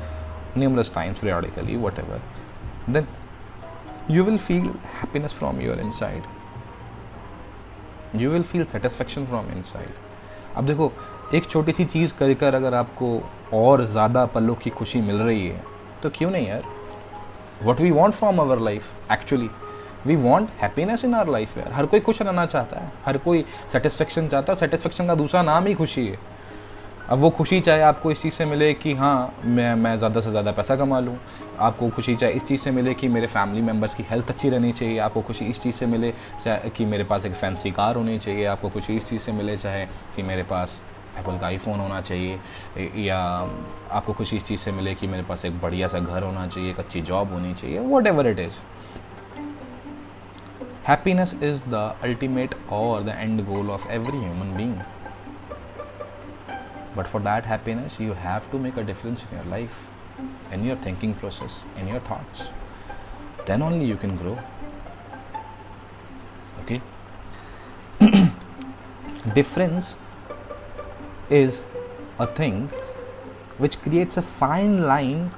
numerous 0.57 0.89
times 0.89 1.19
periodically, 1.19 1.75
whatever, 1.77 2.15
then 2.87 3.05
you 4.07 4.23
will 4.23 4.39
feel 4.39 4.69
happiness 4.99 5.31
from 5.31 5.59
your 5.61 5.75
inside. 5.83 6.23
You 8.21 8.31
will 8.31 8.45
feel 8.53 8.65
satisfaction 8.75 9.27
from 9.27 9.51
inside. 9.57 9.91
अब 10.55 10.65
देखो 10.65 10.91
एक 11.35 11.45
छोटी 11.45 11.71
सी 11.71 11.85
चीज़ 11.85 12.13
कर 12.19 12.33
कर 12.33 12.55
अगर 12.55 12.73
आपको 12.73 13.07
और 13.53 13.85
ज़्यादा 13.85 14.25
पलों 14.25 14.55
की 14.55 14.69
खुशी 14.69 15.01
मिल 15.01 15.17
रही 15.17 15.47
है 15.47 15.63
तो 16.03 16.09
क्यों 16.09 16.31
नहीं 16.31 16.47
यार? 16.47 16.63
What 17.63 17.81
we 17.81 17.91
want 17.91 18.15
from 18.15 18.39
our 18.39 18.59
life 18.59 19.11
actually 19.11 19.49
we 20.05 20.15
want 20.15 20.49
happiness 20.61 21.05
in 21.05 21.13
our 21.13 21.31
life 21.31 21.57
यार। 21.57 21.71
हर 21.73 21.85
कोई 21.85 21.99
खुश 21.99 22.21
रहना 22.21 22.45
चाहता 22.45 22.79
है, 22.79 22.91
हर 23.05 23.17
कोई 23.17 23.45
सेटिस्फेक्शन 23.71 24.27
चाहता 24.27 24.53
है 24.53 24.59
सेटिस्फेक्शन 24.59 25.07
का 25.07 25.15
दूसरा 25.15 25.41
नाम 25.41 25.65
ही 25.65 25.73
खुशी 25.73 26.07
है। 26.07 26.17
अब 27.09 27.19
वो 27.19 27.29
खुशी 27.29 27.59
चाहे 27.59 27.81
आपको 27.81 28.11
इस 28.11 28.21
चीज़ 28.21 28.33
से 28.33 28.45
मिले 28.45 28.73
कि 28.73 28.93
हाँ 28.93 29.41
मैं 29.45 29.73
मैं 29.75 29.95
ज़्यादा 29.97 30.21
से 30.21 30.29
ज़्यादा 30.29 30.51
पैसा 30.51 30.75
कमा 30.75 30.99
लूँ, 30.99 31.17
आपको 31.59 31.89
खुशी 31.89 32.15
चाहे 32.15 32.33
इस 32.33 32.43
चीज़ 32.45 32.61
से 32.61 32.71
मिले 32.71 32.93
कि 32.93 33.07
मेरे 33.07 33.27
फैमिली 33.27 33.61
मेंबर्स 33.61 33.93
की 33.95 34.03
हेल्थ 34.09 34.29
अच्छी 34.29 34.49
रहनी 34.49 34.71
चाहिए, 34.71 34.97
आपको 34.99 35.21
खुशी 35.21 35.45
इस 35.45 35.61
चीज़ 35.61 35.75
से 35.75 35.85
मिले 35.85 36.13
चाहे 36.43 36.69
कि 36.69 36.85
मेरे 36.85 37.03
पास 37.03 37.25
एक 37.25 37.33
फैंसी 37.33 37.71
कार 37.71 37.95
होनी 37.95 38.17
चाहिए, 38.17 38.45
आपको 38.45 38.69
खुशी 38.69 38.95
इस 38.97 39.09
चीज़ 39.09 39.21
से 39.21 39.31
मिले 39.31 39.57
चाहे 39.57 39.85
कि 40.15 40.23
मेरे 40.23 40.43
पास 40.43 40.79
एप्पल 41.17 41.37
का 41.39 41.47
आईफोन 41.47 41.79
होना 41.79 42.01
चाहिए 42.01 42.39
या 43.05 43.17
आपको 43.91 44.13
खुशी 44.13 44.37
इस 44.37 44.43
चीज़ 44.45 44.59
से 44.59 44.71
मिले 44.71 44.93
कि 44.95 45.07
मेरे 45.07 45.23
पास 45.23 45.45
एक 45.45 45.59
बढ़िया 45.61 45.87
सा 45.87 45.99
घर 45.99 46.23
होना 46.23 46.47
चाहिए, 46.47 46.69
एक 46.69 46.79
अच्छी 46.79 47.01
जॉब 47.01 47.33
होनी 47.33 47.53
चाहिए 47.53 47.79
whatever 48.07 48.27
it 48.27 48.39
is 48.39 48.59
happiness 50.87 51.33
is 51.43 51.61
the 51.69 51.73
ultimate 52.03 52.55
or 52.71 53.03
the 53.03 53.15
end 53.17 53.45
goal 53.47 53.69
of 53.71 53.87
every 53.91 54.17
human 54.17 54.55
being 54.57 54.75
but 56.97 57.05
for 57.05 57.21
that 57.21 57.45
happiness 57.45 57.99
you 58.01 58.13
have 58.19 58.51
to 58.51 58.59
make 58.59 58.79
a 58.79 58.81
difference 58.83 59.23
in 59.23 59.37
your 59.37 59.47
life 59.47 60.53
in 60.53 60.67
your 60.67 60.79
thinking 60.85 61.13
process 61.15 61.63
in 61.77 61.89
your 61.89 62.03
thoughts 62.11 62.51
then 63.47 63.63
only 63.63 63.89
you 63.89 63.97
can 63.97 64.15
grow 64.17 64.37
okay 66.61 66.81
difference 69.33 69.95
is 71.29 71.63
a 72.19 72.27
thing 72.27 72.67
which 73.57 73.81
creates 73.81 74.17
a 74.17 74.21
fine 74.21 74.77
line 74.83 75.31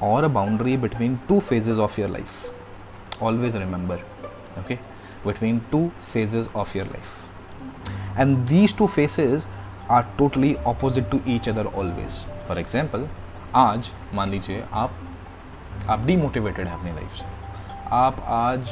or 0.00 0.24
a 0.24 0.28
boundary 0.28 0.76
between 0.76 1.18
two 1.28 1.40
phases 1.40 1.78
of 1.78 1.96
your 1.96 2.08
life 2.08 2.50
always 3.20 3.54
remember 3.54 4.00
okay 4.58 4.78
between 5.24 5.60
two 5.70 5.90
phases 6.12 6.48
of 6.54 6.74
your 6.74 6.84
life 6.86 7.26
and 8.16 8.46
these 8.48 8.72
two 8.72 8.88
phases 8.88 9.46
are 9.88 10.06
totally 10.18 10.56
opposite 10.58 11.10
to 11.10 11.22
each 11.26 11.48
other 11.48 11.66
always 11.68 12.24
for 12.46 12.58
example 12.58 13.08
आज 13.56 13.90
मान 14.14 14.30
लीजिए 14.30 14.64
आप 14.80 14.98
आप 15.90 16.04
demotivated 16.06 16.66
है 16.68 16.74
अपनी 16.74 16.92
life 16.92 17.14
से 17.18 17.24
आप 17.92 18.20
आज 18.28 18.68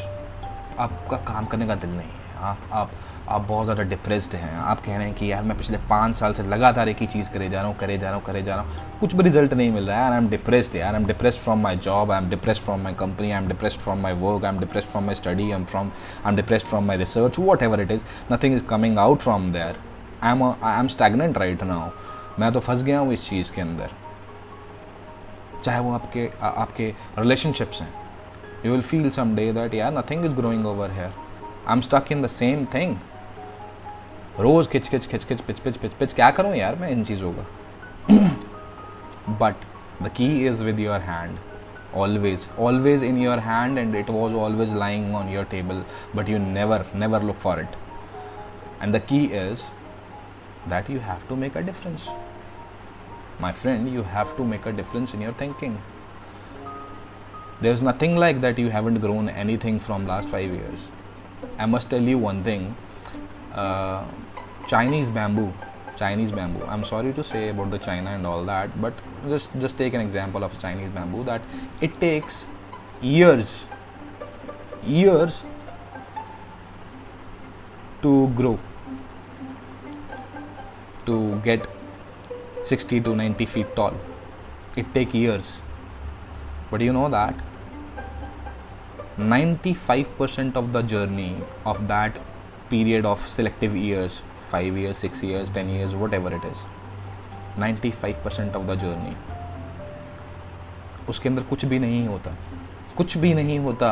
आपका 0.78 1.16
काम 1.32 1.46
करने 1.46 1.66
का 1.66 1.74
दिल 1.74 1.90
नहीं 1.90 2.08
है 2.08 2.27
आप 2.38 2.58
आप 2.72 2.90
आप 3.28 3.40
बहुत 3.48 3.64
ज़्यादा 3.64 3.82
डिप्रेस्ड 3.82 4.34
हैं। 4.34 4.56
आप 4.56 4.80
कह 4.80 4.96
रहे 4.96 5.06
हैं 5.06 5.14
कि 5.14 5.30
यार 5.30 5.42
मैं 5.42 5.56
पिछले 5.58 5.78
पाँच 5.88 6.14
साल 6.16 6.32
से 6.32 6.42
लगातार 6.42 6.88
एक 6.88 6.98
ही 7.00 7.06
चीज़ 7.06 7.30
करे 7.30 7.48
जा 7.48 7.60
रहा 7.60 7.68
हूँ, 7.68 7.76
करे 7.78 7.96
जा 7.98 8.06
रहा 8.06 8.16
हूँ, 8.16 8.24
करे 8.24 8.42
जा 8.42 8.54
रहा 8.54 8.64
हूँ। 8.64 8.98
कुछ 9.00 9.14
भी 9.14 9.22
रिज़ल्ट 9.24 9.54
नहीं 9.54 9.70
मिल 9.72 9.88
रहा 9.88 9.98
है। 9.98 10.10
आई 10.12 10.18
एम 10.18 10.28
डिप्रेस्ड 10.28 10.76
यार। 10.76 10.94
I 10.94 11.00
am 11.00 11.06
depressed 11.06 11.40
from 11.40 11.62
my 11.62 11.76
job 11.78 12.12
I 12.12 12.18
am 12.18 12.28
depressed 12.30 12.62
from 12.62 12.80
my 12.80 12.94
company 13.00 13.30
I 13.30 13.38
am 13.38 13.48
depressed 13.48 13.80
from 13.80 14.00
my 14.02 14.12
work 14.20 14.44
I 14.44 14.52
am 14.52 14.60
depressed 14.60 14.88
from 14.88 15.04
my 15.06 15.14
study 15.14 15.50
I 15.50 15.56
am 15.58 15.64
from 15.64 15.90
I 16.24 16.30
am 16.30 16.36
depressed 16.36 16.66
from 16.66 16.86
my 16.86 16.96
research 16.96 17.38
whatever 17.62 17.80
it 17.80 17.90
is 17.90 18.02
nothing 18.32 18.54
is 18.54 18.64
coming 18.64 18.98
out 18.98 19.20
from 19.20 19.50
there 19.52 19.80
I 20.22 20.32
am 20.32 20.42
I 20.44 20.78
am 20.78 20.88
stagnant 20.88 21.38
right 21.38 21.62
now 21.64 21.90
मैं 22.40 22.52
तो 22.52 22.60
फंस 22.60 22.82
गया 22.82 22.98
हूँ 22.98 23.12
इस 23.12 23.28
चीज़ 23.28 23.52
के 23.52 23.60
अंदर। 23.60 23.90
चाहे 25.62 25.80
वो 25.80 25.92
आपके 25.94 26.30
आपके 26.42 26.92
रिलेशनशिप्स 27.18 27.80
हैं। 27.82 27.92
You 28.64 28.72
will 28.72 28.82
feel 28.82 29.10
some 29.10 29.34
day 29.36 29.52
that 29.52 29.74
यार 29.74 29.98
nothing 29.98 30.24
is 30.24 30.32
growing 30.32 30.66
over 30.66 30.90
here 30.90 31.12
I 31.67 31.73
am 31.73 31.81
stuck 31.81 32.11
in 32.11 32.21
the 32.21 32.27
same 32.27 32.65
thing 32.73 32.95
रोज 34.39 34.67
खिच 34.67 34.89
खिच 34.89 35.07
खिच 35.07 35.25
खिच 35.25 35.41
पिच 35.41 35.59
पिच 35.59 35.77
पिच 35.77 35.93
पिच 35.99 36.13
क्या 36.13 36.29
करूँ 36.39 36.55
यार 36.55 36.75
मैं 36.75 36.89
इन 36.91 37.03
चीज़ों 37.03 37.33
का 37.33 37.45
but 39.41 39.65
the 40.03 40.11
key 40.17 40.29
is 40.47 40.63
with 40.63 40.79
your 40.79 40.99
hand 41.09 41.37
always 41.95 42.49
always 42.57 43.03
in 43.03 43.17
your 43.21 43.39
hand 43.39 43.77
and 43.77 43.95
it 43.95 44.09
was 44.09 44.33
always 44.33 44.71
lying 44.71 45.13
on 45.13 45.29
your 45.29 45.45
table 45.45 45.83
but 46.13 46.27
you 46.27 46.39
never 46.39 46.85
never 46.95 47.19
look 47.19 47.39
for 47.39 47.59
it 47.59 47.75
and 48.81 48.93
the 48.93 49.01
key 49.11 49.25
is 49.41 49.65
that 50.67 50.89
you 50.89 50.99
have 50.99 51.27
to 51.27 51.35
make 51.35 51.55
a 51.55 51.61
difference 51.61 52.07
my 53.39 53.51
friend 53.51 53.93
you 53.97 54.03
have 54.15 54.35
to 54.37 54.47
make 54.53 54.65
a 54.65 54.75
difference 54.81 55.13
in 55.13 55.21
your 55.21 55.33
thinking 55.43 55.77
there's 57.61 57.81
nothing 57.81 58.15
like 58.15 58.41
that 58.41 58.57
you 58.57 58.69
haven't 58.69 58.99
grown 58.99 59.29
anything 59.29 59.79
from 59.79 60.07
last 60.07 60.29
5 60.29 60.59
years 60.59 60.89
i 61.58 61.66
must 61.66 61.90
tell 61.90 62.02
you 62.02 62.18
one 62.18 62.42
thing 62.42 62.74
uh, 63.52 64.04
Chinese 64.68 65.10
bamboo. 65.10 65.52
Chinese 65.96 66.30
bamboo. 66.30 66.64
I'm 66.66 66.84
sorry 66.84 67.12
to 67.12 67.24
say 67.24 67.48
about 67.48 67.70
the 67.70 67.78
China 67.78 68.10
and 68.10 68.26
all 68.26 68.44
that, 68.44 68.80
but 68.80 68.92
just 69.28 69.50
just 69.58 69.78
take 69.78 69.94
an 69.94 70.00
example 70.00 70.44
of 70.44 70.58
Chinese 70.60 70.90
bamboo 70.90 71.24
that 71.24 71.42
it 71.80 71.98
takes 72.00 72.44
years, 73.00 73.66
years 74.84 75.42
to 78.02 78.28
grow, 78.40 78.58
to 81.06 81.40
get 81.48 81.66
60 82.62 83.00
to 83.00 83.16
90 83.16 83.46
feet 83.46 83.74
tall. 83.74 83.94
It 84.76 84.94
take 84.94 85.14
years, 85.14 85.60
but 86.70 86.80
you 86.80 86.92
know 86.92 87.08
that 87.08 87.34
95% 89.18 90.56
of 90.56 90.66
the 90.72 90.80
journey 90.90 91.34
of 91.66 91.78
that 91.88 92.18
period 92.70 93.06
of 93.12 93.22
selective 93.36 93.72
years 93.76 94.20
five 94.50 94.76
years 94.78 94.98
six 94.98 95.22
years 95.24 95.52
ten 95.54 95.70
years 95.70 95.94
whatever 96.14 96.32
it 96.32 96.44
is 96.50 96.60
ninety 97.60 97.90
five 97.90 98.20
percent 98.24 98.56
of 98.56 98.66
the 98.66 98.74
journey 98.78 99.14
उसके 101.08 101.28
अंदर 101.28 101.42
कुछ 101.42 101.64
भी 101.64 101.78
नहीं 101.78 102.06
होता, 102.08 102.34
कुछ 102.96 103.16
भी 103.18 103.32
नहीं 103.34 103.58
होता। 103.58 103.90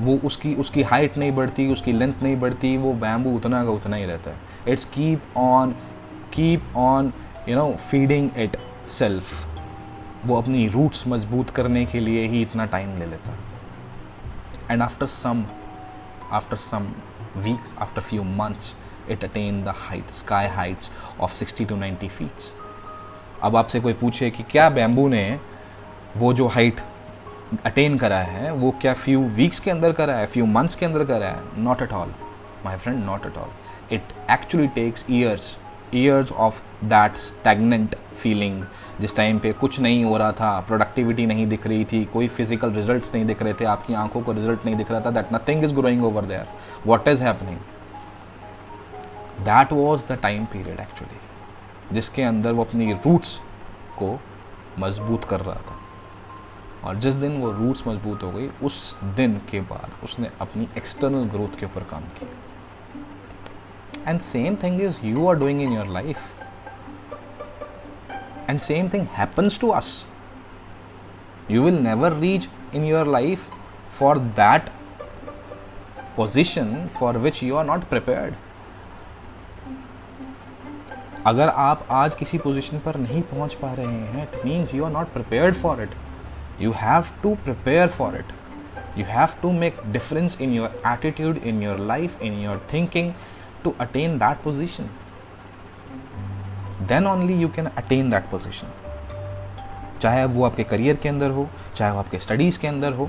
वो 0.00 0.16
उसकी 0.24 0.54
उसकी 0.54 0.82
हाइट 0.82 1.16
नहीं 1.18 1.32
बढ़ती, 1.32 1.66
उसकी 1.72 1.92
लेंथ 1.92 2.22
नहीं 2.22 2.36
बढ़ती, 2.40 2.76
वो 2.76 2.92
बैम्बू 2.92 3.34
उतना 3.36 3.64
का 3.64 3.70
उतना 3.70 3.96
ही 3.96 4.04
रहता 4.04 4.30
है। 4.30 4.72
It's 4.72 4.84
keep 4.84 5.36
on 5.36 5.72
keep 6.34 6.76
on 6.76 7.12
you 7.48 7.56
know 7.56 7.70
feeding 7.90 8.30
itself 8.90 9.46
वो 10.26 10.36
अपनी 10.36 10.68
रूट्स 10.68 11.06
मज़बूत 11.08 11.50
करने 11.50 11.84
के 11.86 12.00
लिए 12.00 12.26
ही 12.28 12.42
इतना 12.42 12.66
टाइम 12.66 12.98
ले 12.98 13.06
लेता। 13.06 13.36
And 14.70 14.82
after 14.82 15.06
some 15.06 15.44
after 16.32 16.56
some 16.56 16.92
weeks 17.36 17.74
after 17.78 18.02
few 18.02 18.22
months 18.22 18.74
it 19.10 19.24
attain 19.24 19.64
the 19.64 19.68
height 19.68 20.10
sky 20.10 20.46
heights 20.46 20.90
of 21.20 21.44
60 21.44 21.68
to 21.68 21.76
90 21.76 22.08
feets 22.08 22.52
अब 23.42 23.56
आपसे 23.56 23.80
कोई 23.80 23.92
पूछे 23.92 24.30
कि 24.30 24.42
क्या 24.42 24.70
बैम्बू 24.70 25.08
ने 25.08 25.40
वो 26.16 26.32
जो 26.32 26.46
हाइट 26.46 26.80
अटेन 27.64 27.98
करा 27.98 28.18
है, 28.18 28.52
वो 28.52 28.70
क्या 28.70 28.94
फ्यू 28.94 29.20
वीक्स 29.20 29.60
के 29.60 29.70
अंदर 29.70 29.92
करा 29.92 30.14
है 30.14 30.26
फ्यू 30.26 30.46
मंथ्स 30.46 30.74
के 30.74 30.86
अंदर 30.86 31.04
करा 31.04 31.26
है? 31.26 31.42
Not 31.56 31.82
at 31.82 31.92
all 31.92 32.14
my 32.64 32.76
friend 32.76 33.04
not 33.04 33.26
at 33.26 33.36
all 33.38 33.50
it 33.92 34.02
actually 34.30 34.68
takes 34.68 35.06
years 35.10 35.58
years 35.94 36.32
of 36.32 36.60
that 36.84 37.16
stagnant 37.16 37.96
feeling 38.16 38.62
जिस 39.00 39.16
टाइम 39.16 39.38
पे 39.38 39.52
कुछ 39.52 39.78
नहीं 39.80 40.04
हो 40.04 40.16
रहा 40.16 40.32
था 40.32 40.58
प्रोडक्टिविटी 40.60 41.26
नहीं 41.26 41.46
दिख 41.46 41.66
रही 41.66 41.84
थी, 41.84 42.04
कोई 42.04 42.28
फ़िज़िकल 42.28 42.72
रिजल्ट्स 42.72 43.14
नहीं 43.14 43.24
दिख 43.26 43.42
रहे 43.42 43.54
थे, 43.54 43.64
आपकी 43.64 43.94
आँखों 43.94 44.22
को 44.22 44.32
रिज़ल्ट 44.32 44.64
नहीं 44.66 44.76
दिख 44.76 44.90
रहा 44.90 45.00
था 45.00 45.10
that 45.10 45.32
nothing 45.32 45.64
is 45.64 45.74
growing 45.74 46.04
over 46.04 46.24
there 46.24 46.46
what 46.86 47.08
is 47.08 47.22
happening 47.22 47.58
that 49.40 49.72
was 49.72 50.06
the 50.06 50.18
time 50.22 50.44
period 50.44 50.80
actually 50.80 51.94
जिसके 51.94 52.22
अंदर 52.22 52.52
वो 52.52 52.64
अपनी 52.64 52.92
रूट्स 52.94 53.38
को 53.98 54.18
मज़बूत 54.78 55.24
कर 55.24 55.40
रहा 55.40 55.60
था। 55.60 55.78
और 56.84 56.96
जिस 56.96 57.14
दिन 57.14 57.36
वो 57.40 57.50
रूट्स 57.52 57.86
मज़बूत 57.88 58.22
हो 58.22 58.30
गई, 58.32 58.48
उस 58.62 58.98
दिन 59.16 59.36
के 59.50 59.60
बाद 59.62 59.92
उसने 60.04 60.30
अपनी 60.40 60.68
एक्सटर्नल 60.76 61.28
ग्रोथ 61.28 61.58
के 61.60 61.66
ऊपर 61.66 61.82
काम 61.90 62.02
किया। 62.18 62.28
And 64.08 64.20
same 64.20 64.56
thing 64.62 64.80
is 64.82 65.04
you 65.04 65.28
are 65.28 65.36
doing 65.38 65.60
in 65.62 65.72
your 65.72 65.86
life 65.98 66.18
and 68.50 68.58
same 68.60 68.88
thing 68.94 69.06
happens 69.16 69.60
to 69.60 69.68
us 69.70 70.04
you 71.48 71.62
will 71.62 71.78
never 71.78 72.10
reach 72.10 72.48
in 72.72 72.84
your 72.84 73.04
life 73.04 73.42
for 73.90 74.18
that 74.36 74.70
position 76.16 76.88
for 76.90 77.12
which 77.14 77.42
you 77.42 77.56
are 77.56 77.64
not 77.64 77.88
prepared 77.90 78.40
अगर 81.26 81.48
आप 81.48 81.86
आज 81.98 82.14
किसी 82.14 82.38
position 82.38 82.78
पर 82.86 82.96
नहीं 82.98 83.20
पहुँच 83.28 83.54
पा 83.60 83.72
रहे 83.74 83.86
हैं 83.86 84.22
it 84.22 84.44
means 84.44 84.74
you 84.74 84.84
are 84.84 84.90
not 84.92 85.12
prepared 85.12 85.54
for 85.56 85.82
it 85.82 85.94
you 86.62 86.72
have 86.80 87.08
to 87.22 87.30
prepare 87.44 87.86
for 87.94 88.08
it 88.16 88.28
you 88.98 89.04
have 89.12 89.32
to 89.40 89.48
make 89.62 89.78
difference 89.94 90.36
in 90.46 90.52
your 90.56 90.68
attitude 90.90 91.40
in 91.52 91.62
your 91.66 91.78
life 91.88 92.12
in 92.28 92.36
your 92.42 92.54
thinking 92.72 93.08
to 93.64 93.74
attain 93.84 94.18
that 94.18 94.42
position 94.46 94.88
then 96.86 97.06
only 97.06 97.34
you 97.42 97.50
can 97.58 97.70
attain 97.82 98.10
that 98.14 98.30
position 98.32 98.80
चाहे 100.00 100.24
वो 100.24 100.44
आपके 100.44 100.64
career 100.70 100.96
के 101.02 101.08
अंदर 101.08 101.30
हो 101.30 101.48
चाहे 101.74 101.92
वो 101.92 101.98
आपके 101.98 102.18
studies 102.18 102.58
के 102.60 102.68
अंदर 102.68 102.92
हो 102.92 103.08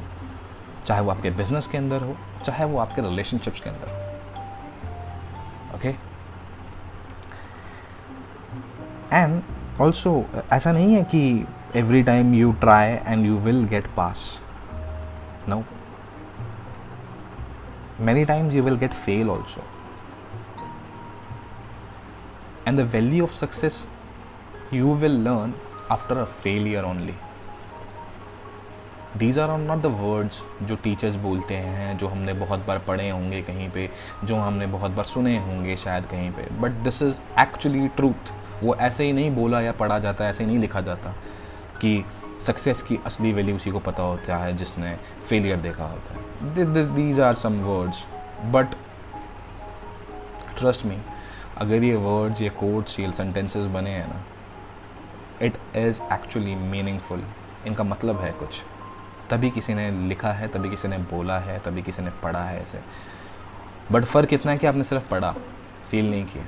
चाहे 0.86 1.02
वो 1.02 1.12
आपके 1.12 1.30
बिज़नेस 1.40 1.68
के 1.68 1.78
अंदर 1.78 2.04
हो 2.04 2.16
चाहे 2.46 2.66
वो 2.66 2.78
आपके 2.80 3.02
रिलेशनशिप्स 3.02 3.62
के 3.62 3.70
अंदर 3.70 3.90
हो 3.90 3.98
ओके 5.76 5.96
एंड 9.16 9.42
ऑल्सो 9.82 10.24
ऐसा 10.54 10.72
नहीं 10.72 10.94
है 10.96 11.04
कि 11.14 11.24
every 11.76 12.04
time 12.04 12.34
you 12.34 12.56
try 12.62 12.86
and 13.06 13.26
you 13.26 13.38
will 13.46 13.64
get 13.72 13.88
pass 13.96 14.22
no 15.54 15.58
many 18.10 18.26
times 18.26 18.56
you 18.56 18.64
will 18.64 18.78
get 18.84 18.94
fail 19.08 19.30
also 19.30 19.66
and 22.66 22.80
the 22.80 22.86
value 22.96 23.24
of 23.24 23.36
success 23.36 23.76
you 24.72 24.88
will 25.02 25.18
learn 25.28 25.54
after 25.90 26.20
a 26.20 26.26
failure 26.44 26.84
only. 26.86 27.14
These 29.18 29.38
are 29.40 29.58
not 29.58 29.82
the 29.82 29.86
words 30.00 30.42
जो 30.62 30.76
teachers 30.76 31.16
बोलते 31.16 31.56
हैं, 31.56 31.98
जो 31.98 32.08
हमने 32.08 32.34
बहुत 32.34 32.66
बार 32.68 32.80
पढ़े 32.88 33.10
होंगे 33.10 33.42
कहीं 33.42 33.70
पे, 33.72 33.90
जो 34.24 34.36
हमने 34.36 34.68
बहुत 34.68 34.92
बार 34.92 35.06
सुने 35.06 35.38
होंगे 35.38 35.78
शायद 35.78 36.06
कहीं 36.06 36.32
पे. 36.32 36.48
But 36.62 36.72
this 36.84 37.02
is 37.02 37.22
actually 37.40 37.88
truth 37.88 38.34
वो 38.64 38.76
ऐसे 38.76 39.04
ही 39.04 39.14
नहीं 39.14 39.36
बोला 39.36 39.62
या 39.62 39.72
पढ़ा 39.72 40.00
जाता, 40.00 40.28
ऐसे 40.30 40.44
ही 40.44 40.50
नहीं 40.50 40.60
लिखा 40.60 40.82
जाता 40.82 41.10
कि 41.82 42.04
सक्सेस 42.42 42.82
की 42.84 43.00
असली 43.06 43.32
वैल्यू 43.34 43.56
उसी 43.56 43.72
को 43.72 43.80
पता 43.80 44.04
होता 44.04 44.38
है 44.38 44.56
जिसने 44.58 44.96
फेलियर 45.30 45.60
देखा 45.60 45.86
होता 45.86 46.14
है. 46.14 46.96
These 46.96 47.20
are 47.20 47.36
some 47.36 47.62
words 47.64 48.06
but 48.46 48.76
trust 50.58 50.86
me 50.86 50.98
अगर 51.58 51.84
ये 51.84 51.96
वर्ड्स 51.96 52.42
ये 52.42 52.50
कोड्स 52.60 53.00
ये 53.00 53.12
सेंटेंसेस 53.12 53.66
बने 53.74 53.90
हैं 53.90 54.08
ना 54.08 54.24
इट 55.42 55.58
इज़ 55.76 56.02
एक्चुअली 56.14 56.56
मीनिंगफुल 56.56 57.24
इनका 57.68 57.84
मतलब 57.84 58.20
है 58.22 58.32
कुछ। 58.32 58.62
तभी 59.30 59.50
किसी 59.50 59.74
ने 59.74 59.90
लिखा 60.08 60.32
है, 60.32 60.48
तभी 60.48 60.70
किसी 60.70 60.88
ने 60.88 60.98
बोला 61.12 61.38
है, 61.40 61.58
तभी 61.60 61.82
किसी 61.82 62.02
ने 62.02 62.10
पढ़ा 62.24 62.44
है 62.44 62.62
ऐसे 62.62 62.80
बट 63.92 64.06
फ़र्क 64.06 64.34
इतना 64.34 64.52
है 64.52 64.58
कि 64.58 64.68
आपने 64.68 64.84
सिर्फ़ 64.84 65.08
पढ़ा 65.10 65.34
फील 65.90 66.10
नहीं 66.10 66.26
किया। 66.26 66.46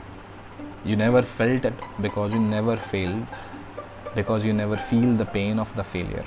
You 0.87 0.97
never 0.97 1.23
felt 1.23 1.65
it 1.65 1.81
because 2.01 2.33
you 2.33 2.39
never 2.39 2.77
failed 2.77 4.15
because 4.15 4.47
you 4.47 4.53
never 4.53 4.77
feel 4.79 5.17
the 5.17 5.27
pain 5.33 5.59
of 5.59 5.77
the 5.77 5.81
failure 5.83 6.25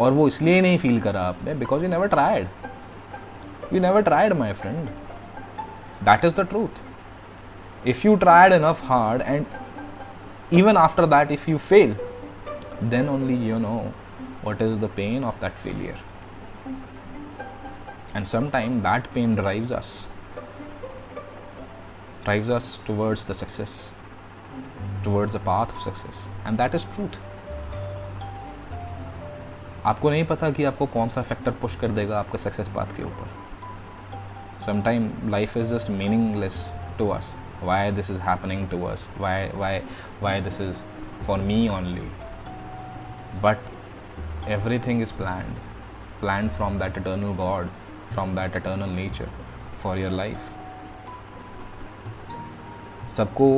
और 0.00 0.12
वो 0.12 0.26
इसलिए 0.28 0.60
नहीं 0.60 0.78
फील 0.78 1.00
करा 1.00 1.20
आपने 1.22 1.54
because 1.54 1.82
you 1.82 1.88
never 1.88 2.08
tried 2.08 2.48
you 3.72 3.80
never 3.80 4.02
tried 4.02 4.32
my 4.32 4.52
friend 4.52 4.88
that 6.04 6.24
is 6.24 6.34
the 6.34 6.46
truth 6.48 6.82
if 7.85 8.03
you 8.03 8.17
tried 8.17 8.53
enough 8.53 8.81
hard 8.81 9.21
and 9.21 9.45
even 10.51 10.77
after 10.77 11.05
that 11.05 11.31
if 11.31 11.47
you 11.47 11.57
fail 11.57 11.95
then 12.81 13.09
only 13.09 13.35
you 13.35 13.59
know 13.59 13.93
what 14.41 14.61
is 14.61 14.79
the 14.79 14.89
pain 14.99 15.23
of 15.23 15.39
that 15.39 15.57
failure 15.59 15.97
and 18.15 18.27
sometimes 18.27 18.83
that 18.83 19.13
pain 19.13 19.35
drives 19.35 19.71
us 19.71 20.07
drives 22.23 22.49
us 22.49 22.77
towards 22.85 23.25
the 23.25 23.33
success 23.33 23.91
towards 25.03 25.35
a 25.35 25.39
path 25.39 25.71
of 25.71 25.81
success 25.81 26.27
and 26.45 26.57
that 26.57 26.79
is 26.81 26.85
truth 26.95 27.19
आपको 29.89 30.09
नहीं 30.09 30.23
पता 30.25 30.49
कि 30.51 30.63
आपको 30.63 30.85
कौन 30.93 31.09
सा 31.09 31.21
factor 31.27 31.51
push 31.61 31.75
कर 31.81 31.91
देगा 31.97 32.17
आपके 32.19 32.37
सक्सेस 32.37 32.67
पाथ 32.75 32.95
के 32.95 33.03
ऊपर 33.03 33.29
sometime 34.65 35.11
life 35.31 35.55
is 35.57 35.73
just 35.73 35.89
meaningless 35.89 36.57
to 36.97 37.07
us 37.09 37.33
why 37.64 37.90
this 37.92 38.10
is 38.10 38.20
happening 38.20 38.68
to 38.68 38.84
us 38.86 39.08
why 39.18 39.48
why 39.54 39.80
why 40.22 40.40
this 40.40 40.60
is 40.60 40.82
for 41.26 41.38
me 41.40 41.68
only 41.68 42.10
but 43.42 43.72
everything 44.52 44.98
is 45.02 45.12
planned 45.18 45.60
planned 46.20 46.52
from 46.52 46.74
that 46.78 46.96
eternal 46.96 47.34
god, 47.34 47.68
from 48.10 48.34
that 48.34 48.56
eternal 48.56 48.90
nature 48.96 49.28
for 49.84 49.96
your 49.96 50.10
life. 50.10 50.50
सबको 53.08 53.48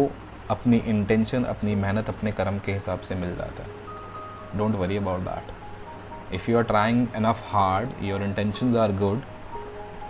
अपनी 0.51 0.77
intention 0.77 1.45
अपनी 1.45 1.75
मेहनत, 1.75 2.09
अपने 2.09 2.33
कर्म 2.33 2.59
के 2.59 2.73
हिसाब 2.73 3.01
से 3.01 3.15
मिल 3.15 3.35
जाता 3.37 3.63
है। 3.63 4.59
Don't 4.59 4.75
worry 4.75 4.97
about 4.97 5.21
that 5.21 6.35
if 6.35 6.51
you 6.51 6.59
are 6.59 6.65
trying 6.65 7.07
enough 7.17 7.43
hard 7.53 8.05
your 8.05 8.23
intention 8.23 8.77
are 8.77 8.93
good 9.03 9.23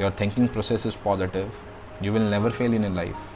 your 0.01 0.17
thinking 0.21 0.49
process 0.49 0.87
is 0.87 0.97
positive 1.05 1.53
you 2.03 2.13
will 2.13 2.31
never 2.31 2.51
fail 2.51 2.75
in 2.75 2.85
a 2.85 2.95
life 2.95 3.36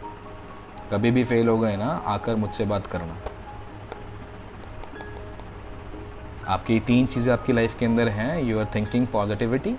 कभी 0.92 1.10
भी 1.10 1.24
फेल 1.24 1.48
हो 1.48 1.58
गए 1.58 1.76
ना, 1.76 1.88
आकर 2.06 2.36
मुझसे 2.36 2.64
बात 2.64 2.86
करना। 2.86 3.18
आपकी 6.48 6.78
तीन 6.80 7.06
चीज़ें 7.06 7.32
आपकी 7.32 7.52
लाइफ 7.52 7.78
के 7.78 7.86
अंदर 7.86 8.08
हैं 8.08 8.42
you 8.42 8.58
are 8.58 8.66
thinking 8.74 9.06
positivity 9.06 9.76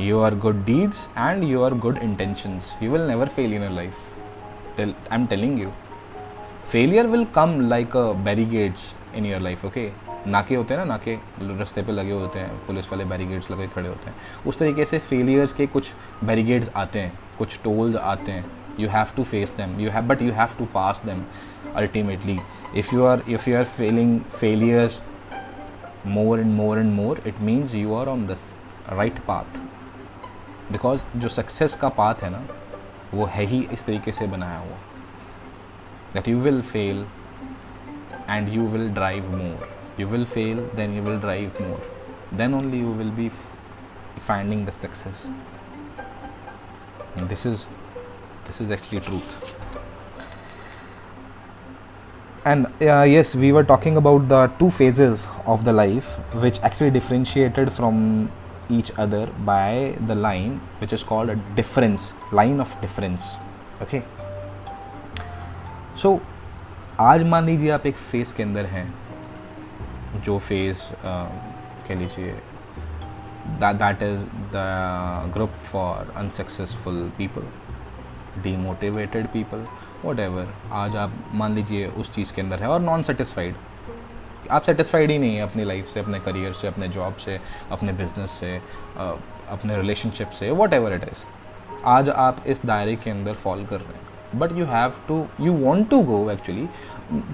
you 0.00 0.20
are 0.20 0.34
good 0.38 0.64
deeds 0.64 1.08
and 1.18 1.44
you 1.44 1.62
are 1.62 1.74
good 1.76 1.98
intentions 2.02 2.76
you 2.82 2.90
will 2.92 3.06
never 3.06 3.28
fail 3.28 3.54
in 3.54 3.72
life 3.76 4.80
I 4.80 4.94
am 5.12 5.26
telling 5.26 5.60
you 5.60 5.70
failure 6.66 7.06
will 7.06 7.24
come 7.34 7.60
like 7.68 7.96
barricades 8.24 8.94
in 9.16 9.26
your 9.26 9.40
life 9.40 9.64
okay 9.64 9.90
नाके 10.26 10.54
होते 10.54 10.74
हैं 10.74 10.80
ना, 10.80 10.84
नाके 10.86 11.14
रास्ते 11.58 11.82
पे 11.82 11.92
लगे 11.92 12.12
होते 12.12 12.38
हैं, 12.38 12.56
पुलिस 12.66 12.90
वाले 12.92 13.04
बैरीगेड्स 13.04 13.50
लगे 13.50 13.66
खड़े 13.66 13.88
होते 13.88 14.10
हैं। 14.10 14.16
उस 14.46 14.58
तरीके 14.58 14.84
से 14.84 14.98
फेलियर्स 14.98 15.52
के 15.52 15.66
कुछ 15.66 15.90
बैरीगेड्स 16.24 16.70
आते 16.76 17.00
हैं, 17.00 17.12
कुछ 17.38 17.58
टोल्स 17.64 17.96
आते 17.96 18.32
हैं। 18.32 18.44
You 18.78 18.88
have 18.88 19.12
to 19.16 19.24
face 19.24 19.54
them 19.56 19.78
you 19.80 19.90
have 19.90 20.06
but 20.08 20.22
you 20.22 20.32
have 20.32 20.56
to 20.58 20.64
pass 20.74 21.02
them 21.06 21.24
ultimately 21.76 22.38
if 22.76 22.94
you 22.94 23.04
are 23.04 23.22
if 23.28 23.48
you 23.50 23.56
are 23.58 23.64
failing 23.64 24.20
failures 24.40 25.00
more 26.06 26.40
and 26.40 26.54
more 26.54 26.78
and 26.78 26.92
more 26.94 27.22
it 27.26 27.40
means 27.40 27.74
you 27.74 27.94
are 27.94 28.08
on 28.08 28.26
this 28.26 28.52
right 28.90 29.18
path 29.26 29.60
because 30.72 31.02
जो 31.16 31.28
success 31.28 31.74
का 31.76 31.88
path 31.98 32.22
है 32.22 32.30
ना 32.30 32.46
वो 33.14 33.24
है 33.34 33.44
ही 33.46 33.66
इस 33.72 33.84
तरीके 33.86 34.12
से 34.12 34.26
बनाया 34.26 34.58
हुआ 34.58 34.78
that 36.12 36.26
you 36.26 36.38
will 36.38 36.62
fail 36.62 37.06
and 38.26 38.48
you 38.48 38.62
will 38.64 38.88
drive 38.90 39.28
more 39.32 39.68
you 39.96 40.06
will 40.06 40.24
fail 40.24 40.62
then 40.74 40.94
you 40.94 41.02
will 41.02 41.18
drive 41.18 41.60
more 41.60 41.80
then 42.32 42.54
only 42.54 42.78
you 42.78 42.90
will 42.92 43.12
be 43.12 43.30
finding 44.20 44.64
the 44.64 44.72
success 44.72 45.28
and 47.16 47.28
this 47.28 47.46
is 47.46 47.68
this 48.50 48.60
is 48.60 48.70
actually 48.72 49.00
truth 49.00 49.34
and 52.44 52.66
uh, 52.66 53.02
yes 53.02 53.34
we 53.36 53.52
were 53.52 53.62
talking 53.62 53.96
about 53.96 54.28
the 54.28 54.40
two 54.58 54.70
phases 54.70 55.26
of 55.46 55.64
the 55.64 55.72
life 55.72 56.08
which 56.44 56.58
actually 56.60 56.90
differentiated 56.90 57.72
from 57.72 58.32
each 58.68 58.90
other 58.98 59.26
by 59.50 59.94
the 60.08 60.14
line 60.14 60.58
which 60.80 60.92
is 60.92 61.04
called 61.04 61.30
a 61.30 61.36
difference 61.60 62.12
line 62.32 62.58
of 62.66 62.74
difference 62.80 63.30
okay 63.86 64.02
so 65.96 66.18
आज 67.00 67.22
मान 67.24 67.46
लीजिए 67.46 67.70
आप 67.70 67.86
एक 67.86 67.96
face 67.96 68.32
के 68.34 68.42
अंदर 68.42 68.66
हैं 68.66 70.22
जो 70.24 70.38
face 70.48 70.88
कह 71.04 71.94
लीजिए 71.98 72.34
that 73.62 74.02
is 74.02 74.24
the 74.56 74.64
group 75.34 75.52
for 75.70 76.12
unsuccessful 76.16 77.02
people 77.18 77.46
demotivated 78.38 79.26
people 79.26 79.66
whatever 80.20 80.52
आज 80.72 80.96
आप 80.96 81.14
मान 81.34 81.54
लीजिए 81.54 81.86
उस 81.86 82.10
चीज़ 82.10 82.32
के 82.34 82.42
अंदर 82.42 82.60
है 82.60 82.68
और 82.68 82.80
नॉन 82.80 83.02
सेटिस्फाइड 83.02 83.54
आप 84.50 84.62
सेटिस्फाइड 84.62 85.10
ही 85.10 85.18
नहीं 85.18 85.36
है 85.36 85.42
अपनी 85.42 85.64
लाइफ 85.64 85.86
से, 85.86 86.00
अपने 86.00 86.20
करियर 86.20 86.52
से, 86.52 86.68
अपने 86.68 86.88
जॉब 86.88 87.14
से, 87.14 87.40
अपने 87.70 87.92
बिज़नेस 87.92 88.30
से 88.30 88.56
अपने 88.96 89.76
रिलेशनशिप 89.76 90.30
से 90.30 90.50
वट 90.50 90.74
एवर 90.74 90.92
इट 90.92 91.04
इज़ 91.04 91.24
आज 91.86 92.08
आप 92.08 92.42
इस 92.46 92.64
दायरे 92.66 92.96
के 92.96 93.10
अंदर 93.10 93.34
फॉल 93.34 93.64
कर 93.66 93.80
रहे 93.80 93.94
हैं। 93.94 94.38
But 94.38 94.52
you 94.52 94.64
have 94.66 94.92
to 95.08 95.24
you 95.40 95.52
want 95.52 95.88
to 95.90 96.02
go 96.02 96.30
actually 96.30 96.68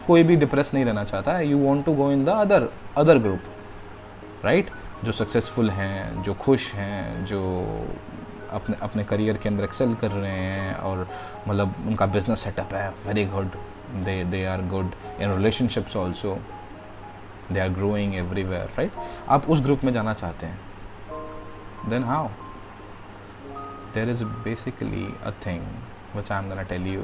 कोई 0.07 0.23
भी 0.23 0.37
डिप्रेस 0.37 0.75
नहीं 0.75 0.85
रहना 0.85 1.05
चाहता। 1.05 1.33
है 1.33 1.47
you 1.47 1.59
want 1.59 1.85
to 1.87 1.93
go 1.93 2.11
in 2.13 2.25
the 2.25 2.29
other 2.29 2.69
other 2.97 3.19
group 3.19 4.45
right 4.45 4.71
जो 5.05 5.13
सक्सेसफुल 5.13 5.71
हैं, 5.71 6.23
जो 6.23 6.35
खुश 6.35 6.73
हैं, 6.75 7.25
जो 7.25 7.41
अपने 8.53 8.77
अपने 8.83 9.05
करियर 9.05 9.37
के 9.37 9.49
अंदर 9.49 9.65
एक्सेल 9.65 9.95
कर 9.95 10.11
रहे 10.11 10.31
हैं 10.31 10.75
और 10.77 11.09
मतलब 11.49 11.75
उनका 11.87 12.07
बिज़नेस 12.07 12.41
सेटअप 12.41 12.75
है 12.75 12.89
very 13.07 13.25
good 13.25 13.57
they 14.05 14.25
they 14.25 14.45
are 14.45 14.63
good 14.67 14.91
in 15.21 15.33
relationships 15.33 15.97
also 15.97 16.39
they 17.53 17.61
are 17.61 17.69
growing 17.69 18.15
everywhere 18.15 18.71
right 18.79 18.93
आप 19.29 19.51
उस 19.51 19.61
ग्रुप 19.61 19.85
में 19.85 19.93
जाना 19.93 20.15
चाहते 20.15 20.47
हैं। 20.47 20.61
Then 21.89 22.05
how 22.05 22.29
there 23.95 24.11
is 24.11 24.25
basically 24.25 25.07
a 25.25 25.31
thing 25.47 25.67
which 26.17 26.33
I 26.33 26.39
am 26.39 26.49
gonna 26.49 26.63
tell 26.63 26.87
you 26.87 27.03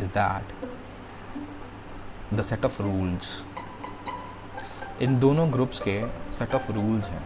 is 0.00 0.08
that 0.18 0.54
the 2.34 2.42
set 2.42 2.64
of 2.64 2.82
rules 2.82 3.44
in 5.02 5.18
दोनों 5.18 5.52
groups 5.52 5.80
के 5.88 6.02
set 6.32 6.54
of 6.54 6.72
rules 6.72 7.08
हैं 7.10 7.22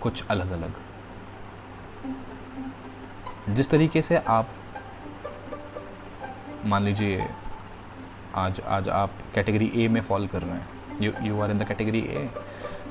कुछ 0.00 0.26
अलग 0.26 0.50
अलग 0.50 0.74
जिस 3.54 3.70
तरीके 3.70 4.02
से 4.02 4.16
आप, 4.16 4.48
मान 6.66 6.84
लीजिए, 6.84 7.26
आज 8.34 8.60
आज 8.68 8.88
आप 8.88 9.10
कैटेगरी 9.34 9.70
ए 9.74 9.88
में 9.88 10.00
फॉल 10.02 10.26
कर 10.26 10.42
रहे 10.42 10.54
हैं। 10.54 10.68
You 11.00 11.12
you 11.22 11.40
are 11.40 11.50
in 11.50 11.58
the 11.58 11.66
category 11.68 12.00
A 12.00 12.28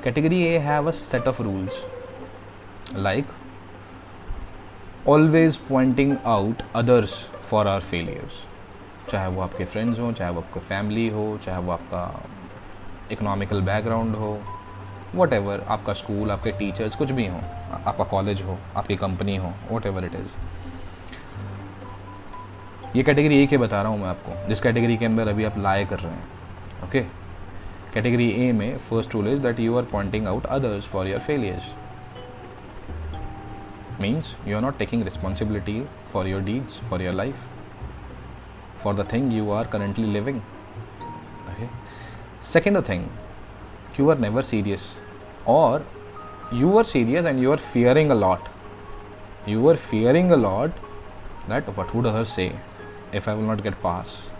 category 0.03 0.41
A 0.43 0.57
have 0.57 0.87
a 0.87 0.91
set 0.91 1.27
of 1.27 1.41
rules 1.41 1.85
like 2.95 3.27
always 5.07 5.55
pointing 5.69 6.15
out 6.27 6.61
others 6.75 7.13
for 7.49 7.67
are 7.67 7.81
failures 7.81 8.45
चाहे 9.09 9.27
वो 9.27 9.41
आपके 9.41 9.65
फ्रेंड्स 9.65 9.99
हों, 9.99 10.11
चाहे 10.13 10.31
वो 10.31 10.41
आपका 10.41 10.61
फैमिली 10.61 11.07
हो, 11.09 11.37
चाहे 11.43 11.61
वो 11.61 11.71
आपका 11.71 12.01
इकोनॉमिकल 13.11 13.61
बैकग्राउंड 13.61 14.15
हो 14.15 14.33
वट 15.15 15.33
एवर 15.33 15.63
आपका 15.69 15.93
स्कूल 15.93 16.31
आपके 16.31 16.51
टीचर्स 16.59 16.95
कुछ 16.95 17.11
भी 17.11 17.27
हो 17.27 17.37
आपका 17.85 18.03
कॉलेज 18.05 18.41
हो 18.41 18.57
आपकी 18.77 18.95
कंपनी 18.95 19.35
हो 19.37 19.53
वट 19.71 19.85
एवर 19.85 20.05
इट 20.05 20.15
इज़ 20.15 20.35
ये 22.95 23.03
कैटेगरी 23.03 23.41
ए 23.43 23.45
के 23.47 23.57
बता 23.57 23.81
रहा 23.81 23.91
हूँ 23.91 23.99
मैं 23.99 24.07
आपको 24.07 24.47
जिस 24.47 24.61
कैटेगरी 24.61 24.97
के 24.97 25.05
अंदर 25.05 25.27
अभी 25.27 25.43
आप 25.45 25.57
लाए 25.57 25.85
कर 25.85 25.99
रहे 25.99 26.13
हैं 26.13 26.87
ओके 26.87 27.01
कैटेगरी 27.93 28.29
ए 28.47 28.51
में 28.51 28.77
first 28.79 29.15
rule 29.15 29.27
is 29.27 29.41
that 29.43 29.59
you 29.59 29.77
are 29.77 29.83
pointing 29.91 30.27
out 30.27 30.45
others 30.47 30.87
for 30.87 31.07
your 31.07 31.19
failures 31.19 31.75
means 34.01 34.35
you 34.47 34.55
are 34.55 34.61
not 34.61 34.77
taking 34.79 35.03
responsibility 35.03 35.81
for 36.11 36.27
your 36.27 36.41
deeds 36.41 36.79
for 36.89 37.01
your 37.01 37.13
life 37.13 37.47
for 38.79 38.93
the 38.93 39.03
thing 39.03 39.31
you 39.31 39.51
are 39.51 39.65
currently 39.65 40.05
living. 40.07 40.41
Okay. 41.49 41.69
Second 42.41 42.85
thing, 42.85 43.09
you 43.99 44.09
are 44.09 44.17
never 44.17 44.43
serious 44.43 44.99
और 45.47 45.87
you 46.53 46.77
are 46.77 46.83
serious 46.83 47.25
and 47.25 47.39
you 47.39 47.51
are 47.51 47.57
fearing 47.57 48.11
a 48.11 48.15
lot 48.15 48.39
you 49.49 49.69
are 49.69 49.75
fearing 49.75 50.31
a 50.31 50.35
lot 50.35 50.71
that 51.49 51.69
what 51.69 51.95
would 51.95 52.07
other 52.07 52.23
say 52.23 52.59
if 53.15 53.29
I 53.29 53.35
will 53.35 53.45
not 53.45 53.61
get 53.61 53.75
pass 53.75 54.31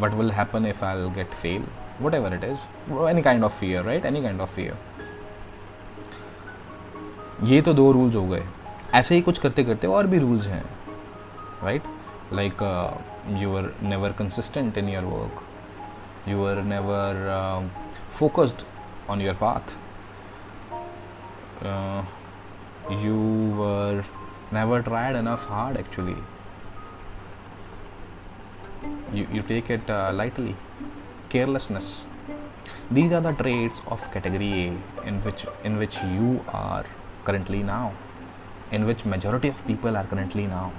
what 0.00 0.12
will 0.12 0.30
happen 0.30 0.66
if 0.66 0.84
I 0.84 0.96
will 0.96 1.08
get 1.08 1.30
fail 1.30 1.64
whatever 2.14 2.34
it 2.34 2.44
is 2.44 2.92
any 3.08 3.22
kind 3.22 3.44
of 3.44 3.52
fear 3.52 3.82
right 3.82 4.04
any 4.04 4.22
kind 4.22 4.40
of 4.40 4.50
fear 4.50 4.76
ये 7.42 7.62
तो 7.62 7.74
दो 7.74 7.92
rules 7.92 8.14
हो 8.16 8.26
गए। 8.26 8.44
ऐसे 8.94 9.14
ही 9.14 9.20
कुछ 9.20 9.38
करते 9.38 9.64
करते 9.64 9.86
और 9.86 10.06
भी 10.06 10.18
रूल्स 10.18 10.46
हैं 10.46 10.64
right 11.62 11.82
like 12.32 12.62
you 13.28 13.56
are 13.56 13.74
never 13.82 14.12
consistent 14.12 14.78
in 14.78 14.88
your 14.88 15.04
work 15.04 15.42
you 16.28 16.44
are 16.44 16.56
never 16.56 17.28
focused 18.08 18.64
on 19.08 19.20
your 19.20 19.34
path 19.34 19.76
uh, 21.62 22.02
you 23.04 23.18
were 23.58 24.04
never 24.50 24.82
tried 24.82 25.16
enough 25.16 25.44
hard 25.44 25.76
actually 25.76 26.16
you, 29.12 29.26
you 29.32 29.42
take 29.42 29.70
it 29.70 29.88
uh, 29.90 30.10
lightly 30.12 30.56
carelessness 31.28 32.06
these 32.90 33.12
are 33.12 33.20
the 33.20 33.32
traits 33.32 33.80
of 33.88 34.10
category 34.10 34.52
a 34.64 35.06
in 35.06 35.20
which 35.22 35.46
in 35.64 35.78
which 35.78 35.96
you 36.02 36.44
are 36.48 36.84
currently 37.24 37.62
now 37.62 37.92
in 38.72 38.86
which 38.86 39.04
majority 39.04 39.48
of 39.48 39.66
people 39.66 39.96
are 39.96 40.04
currently 40.04 40.46
now 40.46 40.70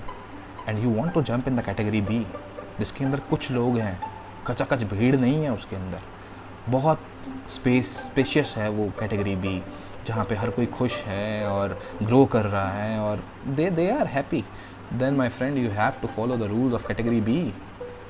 and 0.70 0.80
you 0.80 0.90
want 0.94 1.14
to 1.14 1.22
jump 1.28 1.48
in 1.48 1.56
the 1.56 1.62
category 1.66 2.02
B 2.10 2.20
जिसके 2.80 3.04
अंदर 3.06 3.20
कुछ 3.30 3.52
लोग 3.52 3.78
हैं 3.78 4.00
कचाकच 4.48 4.84
भीड़ 4.92 5.16
नहीं 5.16 5.44
है 5.44 5.54
उसके 5.54 5.76
अंदर 5.76 6.02
बहुत 6.72 7.00
स्पेस 7.50 7.92
स्पेशियस 8.06 8.56
है 8.58 8.70
वो 8.70 8.86
कैटेगरी 9.00 9.36
बी 9.36 9.62
जहाँ 10.08 10.26
पे 10.26 10.36
हर 10.36 10.50
कोई 10.50 10.66
खुश 10.78 11.02
है 11.04 11.48
और 11.48 11.78
ग्रो 12.04 12.26
कर 12.34 12.46
रहा 12.46 12.72
है 12.72 13.00
और 13.00 13.24
they 13.56 13.70
they 13.72 13.90
are 13.92 14.08
happy 14.08 14.44
then 14.94 15.14
my 15.16 15.30
friend 15.30 15.58
you 15.58 15.70
have 15.72 16.00
to 16.02 16.08
follow 16.08 16.38
the 16.38 16.50
rules 16.52 16.74
of 16.76 16.88
category 16.88 17.22
B 17.22 17.42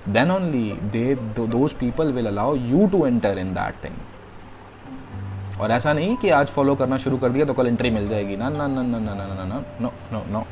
then 0.10 0.32
only 0.32 0.72
they 0.92 1.16
those 1.40 1.74
people 1.80 2.12
will 2.14 2.28
allow 2.28 2.56
you 2.56 2.88
to 2.92 3.06
enter 3.08 3.38
in 3.38 3.54
that 3.54 3.84
thing 3.84 5.62
और 5.62 5.72
ऐसा 5.72 5.94
नहीं 5.94 6.16
कि 6.18 6.30
आज 6.30 6.48
फॉलो 6.48 6.76
करना 6.76 6.98
शुरू 6.98 7.18
कर 7.18 7.30
दिया 7.30 7.46
तो 7.46 7.54
कल 7.54 7.68
एंट्री 7.68 7.90
मिल 7.92 8.08
जाएगी। 8.08 8.36
ना 8.38 8.50
ना 8.50 8.68
ना 8.68 8.82
ना 8.82 9.00
ना 9.00 9.14
ना 9.14 9.26
ना 9.34 9.44
ना 9.44 9.64
no 9.82 9.94
no 10.14 10.24
no 10.34 10.46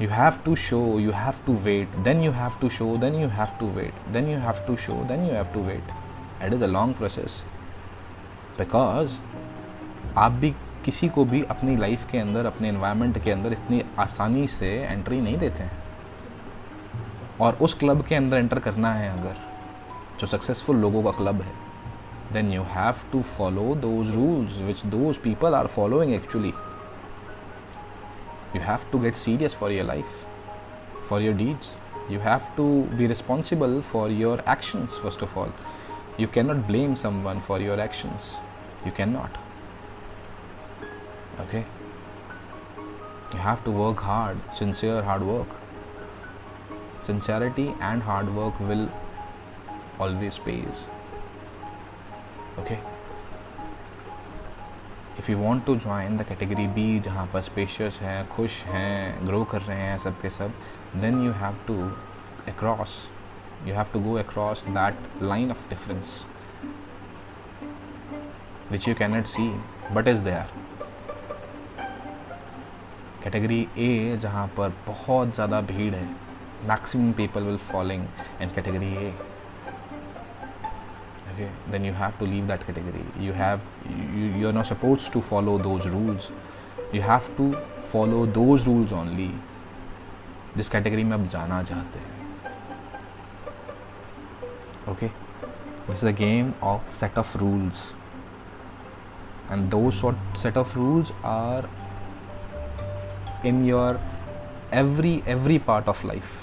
you 0.00 0.08
have 0.08 0.36
to 0.42 0.52
show, 0.54 0.98
you 1.04 1.12
have 1.12 1.38
to 1.44 1.54
wait. 1.62 1.94
Then 2.08 2.20
you 2.24 2.32
have 2.34 2.58
to 2.60 2.68
show, 2.74 2.90
then 3.04 3.16
you 3.20 3.28
have 3.38 3.54
to 3.62 3.70
wait. 3.78 3.96
Then 4.16 4.28
you 4.32 4.36
have 4.42 4.60
to 4.66 4.76
show, 4.82 4.98
then 5.08 5.24
you 5.28 5.32
have 5.36 5.48
to 5.54 5.62
wait. 5.68 5.88
It 6.46 6.54
is 6.54 6.64
a 6.64 6.66
long 6.66 6.94
process 6.94 7.42
because 8.58 9.18
आप 10.16 10.32
भी 10.32 10.50
किसी 10.84 11.08
को 11.08 11.24
भी 11.24 11.42
अपनी 11.42 11.76
life 11.76 12.06
के 12.10 12.18
अंदर, 12.18 12.46
अपने 12.46 12.68
environment 12.68 13.22
के 13.24 13.30
अंदर 13.30 13.52
इतनी 13.52 13.82
आसानी 13.98 14.46
से 14.46 14.70
एंट्री 14.82 15.20
नहीं 15.20 15.38
देते 15.38 15.62
हैं। 15.62 15.82
और 17.40 17.58
उस 17.62 17.74
क्लब 17.74 18.02
के 18.02 18.14
अंदर 18.14 18.38
एंटर 18.38 18.58
करना 18.58 18.92
है 18.92 19.08
अगर, 19.18 19.36
जो 20.20 20.26
सक्सेसफुल 20.26 20.76
लोगों 20.76 21.02
का 21.02 21.10
क्लब 21.10 21.42
है 21.42 21.52
then 22.32 22.52
you 22.52 22.62
have 22.62 22.94
to 23.12 23.22
follow 23.22 23.74
those 23.74 24.14
rules 24.14 24.60
which 24.60 24.86
those 24.86 25.16
people 25.16 25.54
are 25.54 25.66
following 25.66 26.14
actually 26.14 26.52
you 28.56 28.62
have 28.62 28.90
to 28.92 28.98
get 28.98 29.14
serious 29.14 29.56
for 29.56 29.72
your 29.72 29.88
life, 29.90 30.24
for 31.08 31.18
your 31.20 31.34
deeds. 31.40 31.68
You 32.10 32.20
have 32.20 32.48
to 32.56 32.64
be 32.98 33.06
responsible 33.06 33.74
for 33.82 34.06
your 34.10 34.36
actions, 34.54 34.96
first 35.04 35.22
of 35.26 35.36
all. 35.36 35.52
you 36.17 36.27
cannot 36.27 36.67
blame 36.67 36.95
someone 36.95 37.41
for 37.41 37.59
your 37.59 37.79
actions 37.79 38.35
you 38.85 38.91
cannot 38.91 39.37
okay 41.39 41.65
you 43.33 43.39
have 43.39 43.63
to 43.63 43.71
work 43.71 43.99
hard 43.99 44.41
sincere 44.53 45.01
hard 45.03 45.23
work 45.23 45.55
sincerity 47.01 47.67
and 47.81 48.03
hard 48.03 48.33
work 48.35 48.59
will 48.71 48.89
always 49.99 50.41
pays 50.49 50.87
okay 52.57 52.81
if 55.19 55.29
you 55.31 55.37
want 55.37 55.65
to 55.65 55.75
join 55.79 56.15
the 56.17 56.23
category 56.27 56.65
B 56.75 56.99
जहाँ 56.99 57.25
पर 57.33 57.41
spacious 57.41 57.99
हैं 58.01 58.27
खुश 58.29 58.63
हैं 58.65 59.25
grow 59.27 59.43
कर 59.51 59.61
रहे 59.61 59.77
हैं 59.79 59.97
सब 60.03 60.21
के 60.21 60.29
सब 60.29 60.53
then 61.01 61.23
you 61.25 61.31
have 61.41 61.57
to 61.67 61.75
across 62.51 62.95
you 63.66 63.74
have 63.74 63.86
to 63.92 64.00
go 64.00 64.14
across 64.18 64.64
that 64.68 65.22
line 65.22 65.50
of 65.50 65.68
difference 65.68 66.26
which 68.72 68.88
you 68.88 68.94
cannot 68.94 69.26
see 69.26 69.48
but 69.92 70.08
is 70.08 70.22
there 70.24 70.52
category 73.24 73.66
A 73.78 74.16
जहाँ 74.22 74.46
पर 74.56 74.72
बहुत 74.86 75.34
ज़्यादा 75.34 75.60
भीड़ 75.70 75.94
है 75.94 76.08
maximum 76.68 77.12
people 77.12 77.42
will 77.44 77.56
following 77.72 78.06
in 78.42 78.50
category 78.54 78.94
A 79.06 79.12
okay 81.30 81.48
then 81.70 81.84
you 81.84 81.92
have 81.92 82.18
to 82.18 82.24
leave 82.24 82.46
that 82.48 82.66
category 82.66 83.04
you 83.18 83.32
have 83.32 83.60
you, 83.88 84.26
you're 84.38 84.52
not 84.52 84.66
supposed 84.66 85.12
to 85.12 85.22
follow 85.22 85.56
those 85.58 85.86
rules 85.88 86.30
you 86.92 87.00
have 87.00 87.28
to 87.36 87.46
follow 87.82 88.26
those 88.40 88.66
rules 88.66 88.92
only 88.92 89.30
जिस 90.56 90.68
category 90.68 91.02
में 91.04 91.16
आप 91.16 91.26
जाना 91.32 91.62
चाहते 91.62 91.98
हैं 91.98 92.17
okay 94.88 95.10
this 95.86 95.98
is 95.98 96.04
a 96.04 96.12
game 96.12 96.54
of 96.62 96.80
set 97.00 97.16
of 97.16 97.34
rules 97.40 97.92
and 99.50 99.70
those 99.70 99.98
sort 99.98 100.16
set 100.34 100.56
of 100.56 100.76
rules 100.76 101.12
are 101.22 101.64
in 103.44 103.64
your 103.64 104.00
every 104.72 105.22
every 105.26 105.58
part 105.58 105.88
of 105.94 106.04
life 106.12 106.38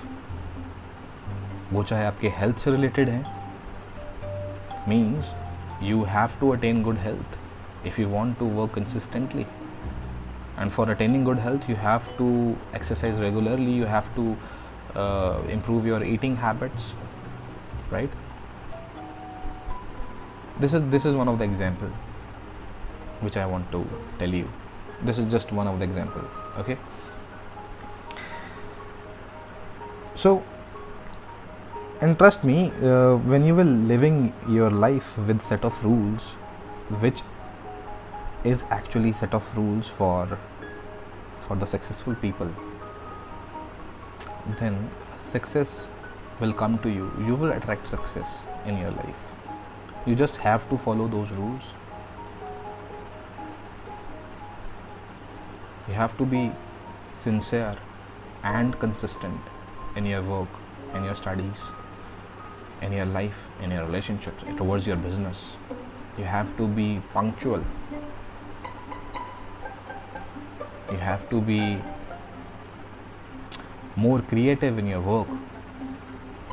वो 1.73 1.83
चाहे 1.83 2.05
आपके 2.05 2.29
health 2.37 2.57
से 2.63 2.71
रिलेटेड 2.71 3.09
है 3.09 3.23
means 4.91 5.29
you 5.81 6.03
have 6.15 6.35
to 6.41 6.51
attain 6.55 6.81
good 6.87 6.99
health 7.05 7.37
if 7.91 7.97
you 8.01 8.09
want 8.09 8.37
to 8.41 8.49
work 8.57 8.71
consistently 8.75 9.45
and 10.57 10.73
for 10.75 10.85
attaining 10.91 11.23
good 11.29 11.39
health 11.45 11.67
you 11.71 11.77
have 11.85 12.11
to 12.19 12.27
exercise 12.79 13.19
regularly 13.23 13.71
you 13.79 13.89
have 13.93 14.13
to 14.19 14.27
uh, 14.95 15.41
improve 15.55 15.87
your 15.91 16.03
eating 16.03 16.35
habits 16.43 16.93
right 17.95 18.21
this 20.59 20.73
is 20.73 20.89
this 20.89 21.05
is 21.05 21.15
one 21.15 21.27
of 21.27 21.37
the 21.39 21.43
example 21.43 21.89
which 23.21 23.37
i 23.37 23.45
want 23.45 23.71
to 23.71 23.87
tell 24.19 24.29
you. 24.29 24.47
This 25.03 25.17
is 25.17 25.29
just 25.31 25.51
one 25.51 25.67
of 25.67 25.79
the 25.79 25.85
example 25.85 26.21
okay? 26.57 26.77
So 30.15 30.43
and 32.01 32.17
trust 32.17 32.43
me 32.43 32.71
uh, 32.81 33.15
when 33.17 33.45
you 33.45 33.55
will 33.55 33.73
living 33.91 34.33
your 34.47 34.69
life 34.69 35.17
with 35.17 35.43
set 35.43 35.65
of 35.65 35.83
rules 35.83 36.23
which 37.03 37.21
is 38.43 38.63
actually 38.69 39.11
set 39.11 39.33
of 39.33 39.57
rules 39.57 39.87
for 39.87 40.39
for 41.35 41.55
the 41.57 41.65
successful 41.65 42.15
people 42.15 42.49
then 44.59 44.89
success 45.27 45.87
will 46.39 46.53
come 46.53 46.77
to 46.79 46.89
you. 46.89 47.11
You 47.25 47.35
will 47.35 47.51
attract 47.51 47.87
success 47.87 48.43
in 48.65 48.77
your 48.77 48.91
life 48.91 49.34
you 50.05 50.15
just 50.15 50.37
have 50.37 50.69
to 50.69 50.77
follow 50.77 51.07
those 51.07 51.31
rules 51.31 51.71
you 55.87 55.93
have 55.93 56.17
to 56.17 56.25
be 56.25 56.51
sincere 57.13 57.75
and 58.43 58.79
consistent 58.79 59.39
in 59.95 60.05
your 60.05 60.21
work 60.21 60.61
in 60.93 61.03
your 61.03 61.15
studies 61.15 61.65
in 62.81 62.91
your 62.91 63.05
life, 63.05 63.47
in 63.61 63.71
your 63.71 63.85
relationships, 63.85 64.43
towards 64.57 64.87
your 64.87 64.97
business. 64.97 65.57
You 66.17 66.23
have 66.25 66.55
to 66.57 66.67
be 66.67 67.01
punctual. 67.13 67.63
You 70.91 70.97
have 70.97 71.29
to 71.29 71.41
be 71.41 71.79
more 73.95 74.21
creative 74.21 74.77
in 74.77 74.87
your 74.87 75.01
work. 75.01 75.27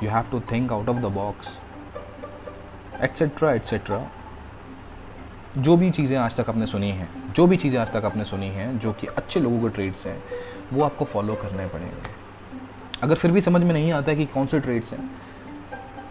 You 0.00 0.08
have 0.08 0.30
to 0.30 0.40
think 0.40 0.72
out 0.72 0.88
of 0.88 1.02
the 1.02 1.10
box, 1.10 1.58
etc. 3.04 3.44
Etcetera 3.44 4.10
जो 5.58 5.76
भी 5.76 5.90
चीज़ें 5.90 6.18
आज 6.18 6.40
तक 6.40 6.48
आपने 6.48 6.66
सुनी 6.66 6.90
हैं, 6.90 7.32
जो 7.32 7.46
भी 7.46 7.56
चीज़ें 7.56 7.80
आज 7.80 7.92
तक 7.92 8.04
आपने 8.04 8.24
सुनी 8.24 8.46
हैं, 8.46 8.78
जो 8.78 8.92
कि 8.92 9.06
अच्छे 9.06 9.40
लोगों 9.40 9.62
के 9.62 9.68
ट्रेड्स 9.68 10.06
हैं, 10.06 10.24
वो 10.72 10.84
आपको 10.84 11.04
फॉलो 11.04 11.34
करने 11.34 11.66
पड़ेंगे। 11.66 12.10
अगर 13.02 13.14
फिर 13.14 13.30
भी 13.30 13.40
समझ 13.40 13.62
में 13.62 13.72
नहीं 13.72 13.92
आता 13.92 14.12
है 14.12 14.18
कि 14.18 14.26
कौन 14.26 14.46
से 14.46 14.60
ट्रेड्स 14.60 14.92
हैं 14.92 15.10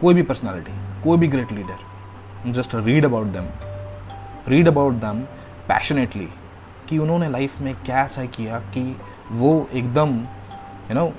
कोई 0.00 0.14
भी 0.14 0.22
पर्सनैलिटी 0.22 1.02
कोई 1.02 1.18
भी 1.18 1.28
great 1.28 1.52
leader 1.52 2.50
just 2.50 2.74
read 2.74 3.04
about 3.04 3.26
them 3.26 3.48
read 4.48 4.68
about 4.68 4.92
them 4.92 5.20
passionately 5.68 6.28
कि 6.88 6.98
उन्होंने 6.98 7.30
लाइफ 7.30 7.60
में 7.60 7.74
क्या 7.74 8.04
ऐसा 8.04 8.24
किया 8.24 8.58
कि 8.58 8.96
वो 9.32 9.68
एकदम 9.72 10.26
you 10.88 10.94
know, 10.94 11.12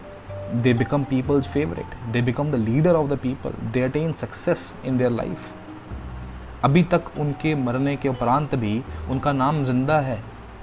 they 0.63 0.73
become 0.73 1.05
people's 1.05 1.47
favorite. 1.47 1.95
They 2.12 2.21
become 2.21 2.51
the 2.51 2.58
leader 2.58 2.95
of 2.97 3.10
the 3.10 3.17
people. 3.17 3.53
They 3.73 3.82
attain 3.82 4.15
success 4.21 4.73
in 4.84 4.97
their 5.01 5.12
life. 5.21 5.51
अभी 6.63 6.84
तक 6.93 7.12
उनके 7.19 7.53
मरने 7.55 7.95
के 7.97 8.10
उपरांत 8.10 8.55
भी 8.62 8.82
उनका 9.12 9.32
नाम 9.34 9.63
ज़िंदा 9.63 9.99
है। 9.99 10.21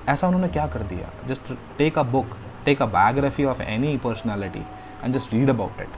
ऐसा 0.09 0.27
उन्होंने 0.27 0.49
क्या 0.49 0.66
कर 0.75 0.83
दिया? 0.92 1.11
Just 1.29 1.53
take 1.79 1.99
a 1.99 2.03
book 2.12 2.37
take 2.64 2.83
a 2.83 2.87
biography 2.87 3.45
of 3.45 3.62
any 3.62 3.97
personality 4.05 4.64
and 5.05 5.14
just 5.14 5.33
read 5.35 5.51
about 5.51 5.81
it 5.81 5.88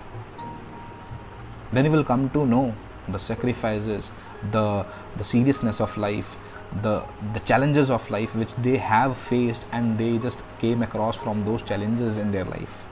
then 1.74 1.86
you 1.86 1.92
will 1.92 2.02
come 2.10 2.28
to 2.34 2.44
know 2.44 2.62
the 3.10 3.18
sacrifice 3.18 3.88
the 4.44 4.84
the 5.18 5.22
seriousness 5.22 5.80
of 5.80 5.98
life 6.00 6.36
the 6.74 7.02
the 7.34 7.40
challenges 7.46 7.90
of 7.90 8.12
life 8.12 8.36
which 8.36 8.54
they 8.60 8.76
have 8.84 9.12
faced 9.28 9.74
and 9.74 9.96
they 9.98 10.16
just 10.18 10.44
came 10.60 10.82
across 10.84 11.18
from 11.18 11.42
those 11.42 11.62
challenges 11.62 12.18
in 12.18 12.30
their 12.32 12.48
life 12.48 12.87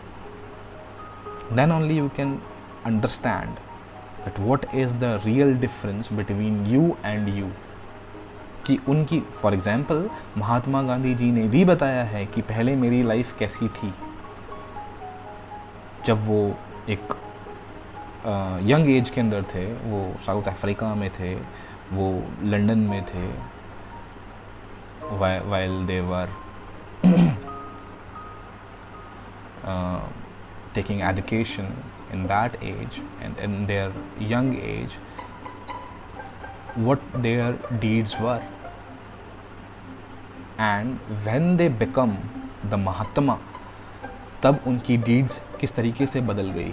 then 1.52 1.72
only 1.72 1.94
you 1.94 2.10
can 2.16 2.40
understand 2.84 3.60
that 4.24 4.38
what 4.38 4.66
is 4.74 4.94
the 4.94 5.20
real 5.24 5.54
difference 5.54 6.08
between 6.08 6.66
you 6.66 6.96
and 7.04 7.28
you. 7.38 7.50
कि 8.66 8.78
उनकी 8.88 9.20
for 9.20 9.54
example 9.54 10.08
Mahatma 10.38 10.82
Gandhi 10.82 11.14
ji 11.14 11.30
ने 11.32 11.46
भी 11.48 11.64
बताया 11.64 12.04
है 12.04 12.24
कि 12.26 12.42
पहले 12.42 12.76
मेरी 12.76 13.02
life 13.02 13.38
कैसी 13.38 13.68
थी। 13.68 13.92
जब 16.06 16.26
वो 16.26 16.56
एक 16.88 17.14
यंग 18.70 18.90
एज 18.90 19.10
के 19.10 19.20
अंदर 19.20 19.42
थे, 19.54 19.66
वो 19.72 20.14
साउथ 20.26 20.48
अफ्रीका 20.48 20.94
में 20.94 21.10
थे, 21.18 21.34
वो 21.92 22.22
लंदन 22.42 22.78
में 22.78 23.04
थे 23.06 23.26
while 25.50 25.86
they were 25.86 26.28
taking 30.76 31.02
education 31.04 31.70
in 32.12 32.26
that 32.26 32.56
age 32.62 33.00
and 33.20 33.38
in 33.38 33.66
their 33.66 33.92
young 34.26 34.52
age, 34.68 34.98
what 36.78 37.00
their 37.22 37.54
deeds 37.80 38.20
were. 38.20 38.42
And 40.60 40.98
when 41.24 41.56
they 41.56 41.68
become 41.78 42.16
the 42.66 42.74
Mahatma 42.74 43.38
तब 44.42 44.60
उनकी 44.66 44.96
डीड्स 44.98 45.40
किस 45.60 45.74
तरीके 45.76 46.06
से 46.06 46.20
बदल 46.20 46.50
गई 46.50 46.72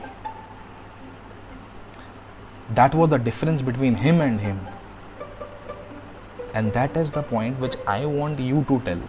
that 2.72 2.96
was 2.96 3.10
the 3.12 3.20
difference 3.24 3.62
between 3.62 3.96
him 3.96 4.22
and 4.22 4.40
him 4.42 4.60
and 6.56 6.72
that 6.74 6.98
is 6.98 7.12
the 7.14 7.24
point 7.32 7.60
which 7.60 7.78
I 7.90 8.06
want 8.06 8.40
you 8.40 8.64
to 8.70 8.78
tell 8.86 9.02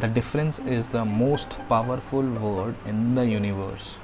the 0.00 0.12
difference 0.14 0.60
is 0.60 0.92
the 0.92 1.06
most 1.06 1.58
powerful 1.70 2.36
word 2.42 2.88
in 2.88 3.14
the 3.14 3.28
universe 3.28 3.96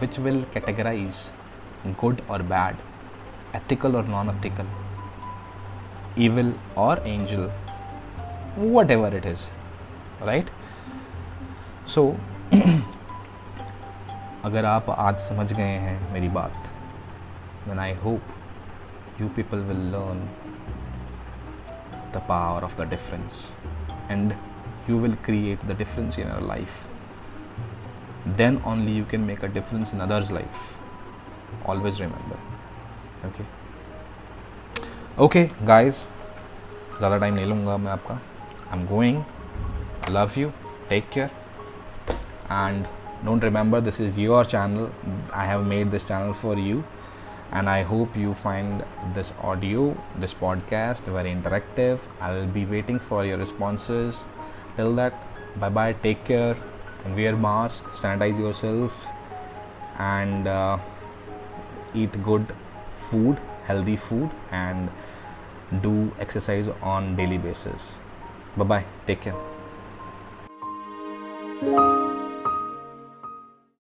which 0.00 0.18
will 0.18 0.44
categorise 0.54 1.30
good 2.00 2.20
और 2.30 2.42
bad 2.52 2.76
ethical 3.54 3.96
or 3.96 4.02
non 4.04 4.28
ethical, 4.28 4.66
evil 6.16 6.52
or 6.76 7.00
angel, 7.04 7.50
whatever 8.56 9.08
it 9.08 9.24
is 9.24 9.50
right 10.20 10.50
so 11.86 12.14
अगर 14.44 14.64
आप 14.64 14.90
आज 14.90 15.18
समझ 15.20 15.52
गए 15.52 15.76
हैं 15.84 16.12
मेरी 16.12 16.28
बात 16.28 16.70
then 17.68 17.78
I 17.78 17.92
hope 18.04 19.20
you 19.20 19.28
people 19.38 19.62
will 19.70 19.84
learn 19.94 20.20
the 22.12 22.20
power 22.28 22.60
of 22.68 22.76
the 22.76 22.86
difference 22.94 23.40
and 24.08 24.34
you 24.88 24.96
will 24.96 25.16
create 25.28 25.66
the 25.68 25.74
difference 25.74 26.18
in 26.18 26.26
your 26.26 26.40
life 26.40 26.88
then 28.42 28.60
only 28.64 28.92
you 28.92 29.04
can 29.04 29.26
make 29.26 29.42
a 29.42 29.48
difference 29.48 29.92
in 29.92 30.00
others 30.00 30.30
life 30.30 30.76
always 31.64 32.00
remember 32.00 32.38
okay 33.24 33.46
okay 35.18 35.50
guys 35.74 36.04
ज़्यादा 36.98 37.18
time 37.18 37.34
नहीं 37.34 37.46
लूँगा 37.46 37.76
मैं 37.78 37.90
आपका 37.92 38.18
I'm 38.70 38.86
going. 38.86 39.24
Love 40.10 40.36
you. 40.36 40.52
Take 40.88 41.10
care. 41.10 41.30
And 42.50 42.86
don't 43.24 43.42
remember 43.42 43.80
this 43.80 43.98
is 43.98 44.18
your 44.18 44.44
channel. 44.44 44.90
I 45.32 45.46
have 45.46 45.66
made 45.66 45.90
this 45.90 46.04
channel 46.04 46.34
for 46.34 46.56
you. 46.56 46.84
And 47.50 47.70
I 47.70 47.82
hope 47.82 48.14
you 48.14 48.34
find 48.34 48.84
this 49.14 49.32
audio, 49.42 49.96
this 50.18 50.34
podcast 50.34 51.04
very 51.04 51.30
interactive. 51.30 51.98
I'll 52.20 52.46
be 52.46 52.66
waiting 52.66 52.98
for 52.98 53.24
your 53.24 53.38
responses. 53.38 54.20
Till 54.75 54.95
that, 54.95 55.13
bye 55.59 55.69
bye. 55.69 55.93
Take 55.93 56.23
care 56.25 56.55
and 57.05 57.15
wear 57.15 57.35
mask, 57.35 57.83
sanitize 58.03 58.37
yourself, 58.39 59.07
and 59.99 60.47
uh, 60.47 60.77
eat 61.93 62.23
good 62.23 62.53
food, 62.95 63.37
healthy 63.65 63.95
food, 63.95 64.29
and 64.51 64.89
do 65.81 66.11
exercise 66.19 66.67
on 66.81 67.15
daily 67.15 67.37
basis 67.37 67.95
bye 68.57 68.63
bye 68.63 68.85
take 69.07 69.21
care 69.21 69.35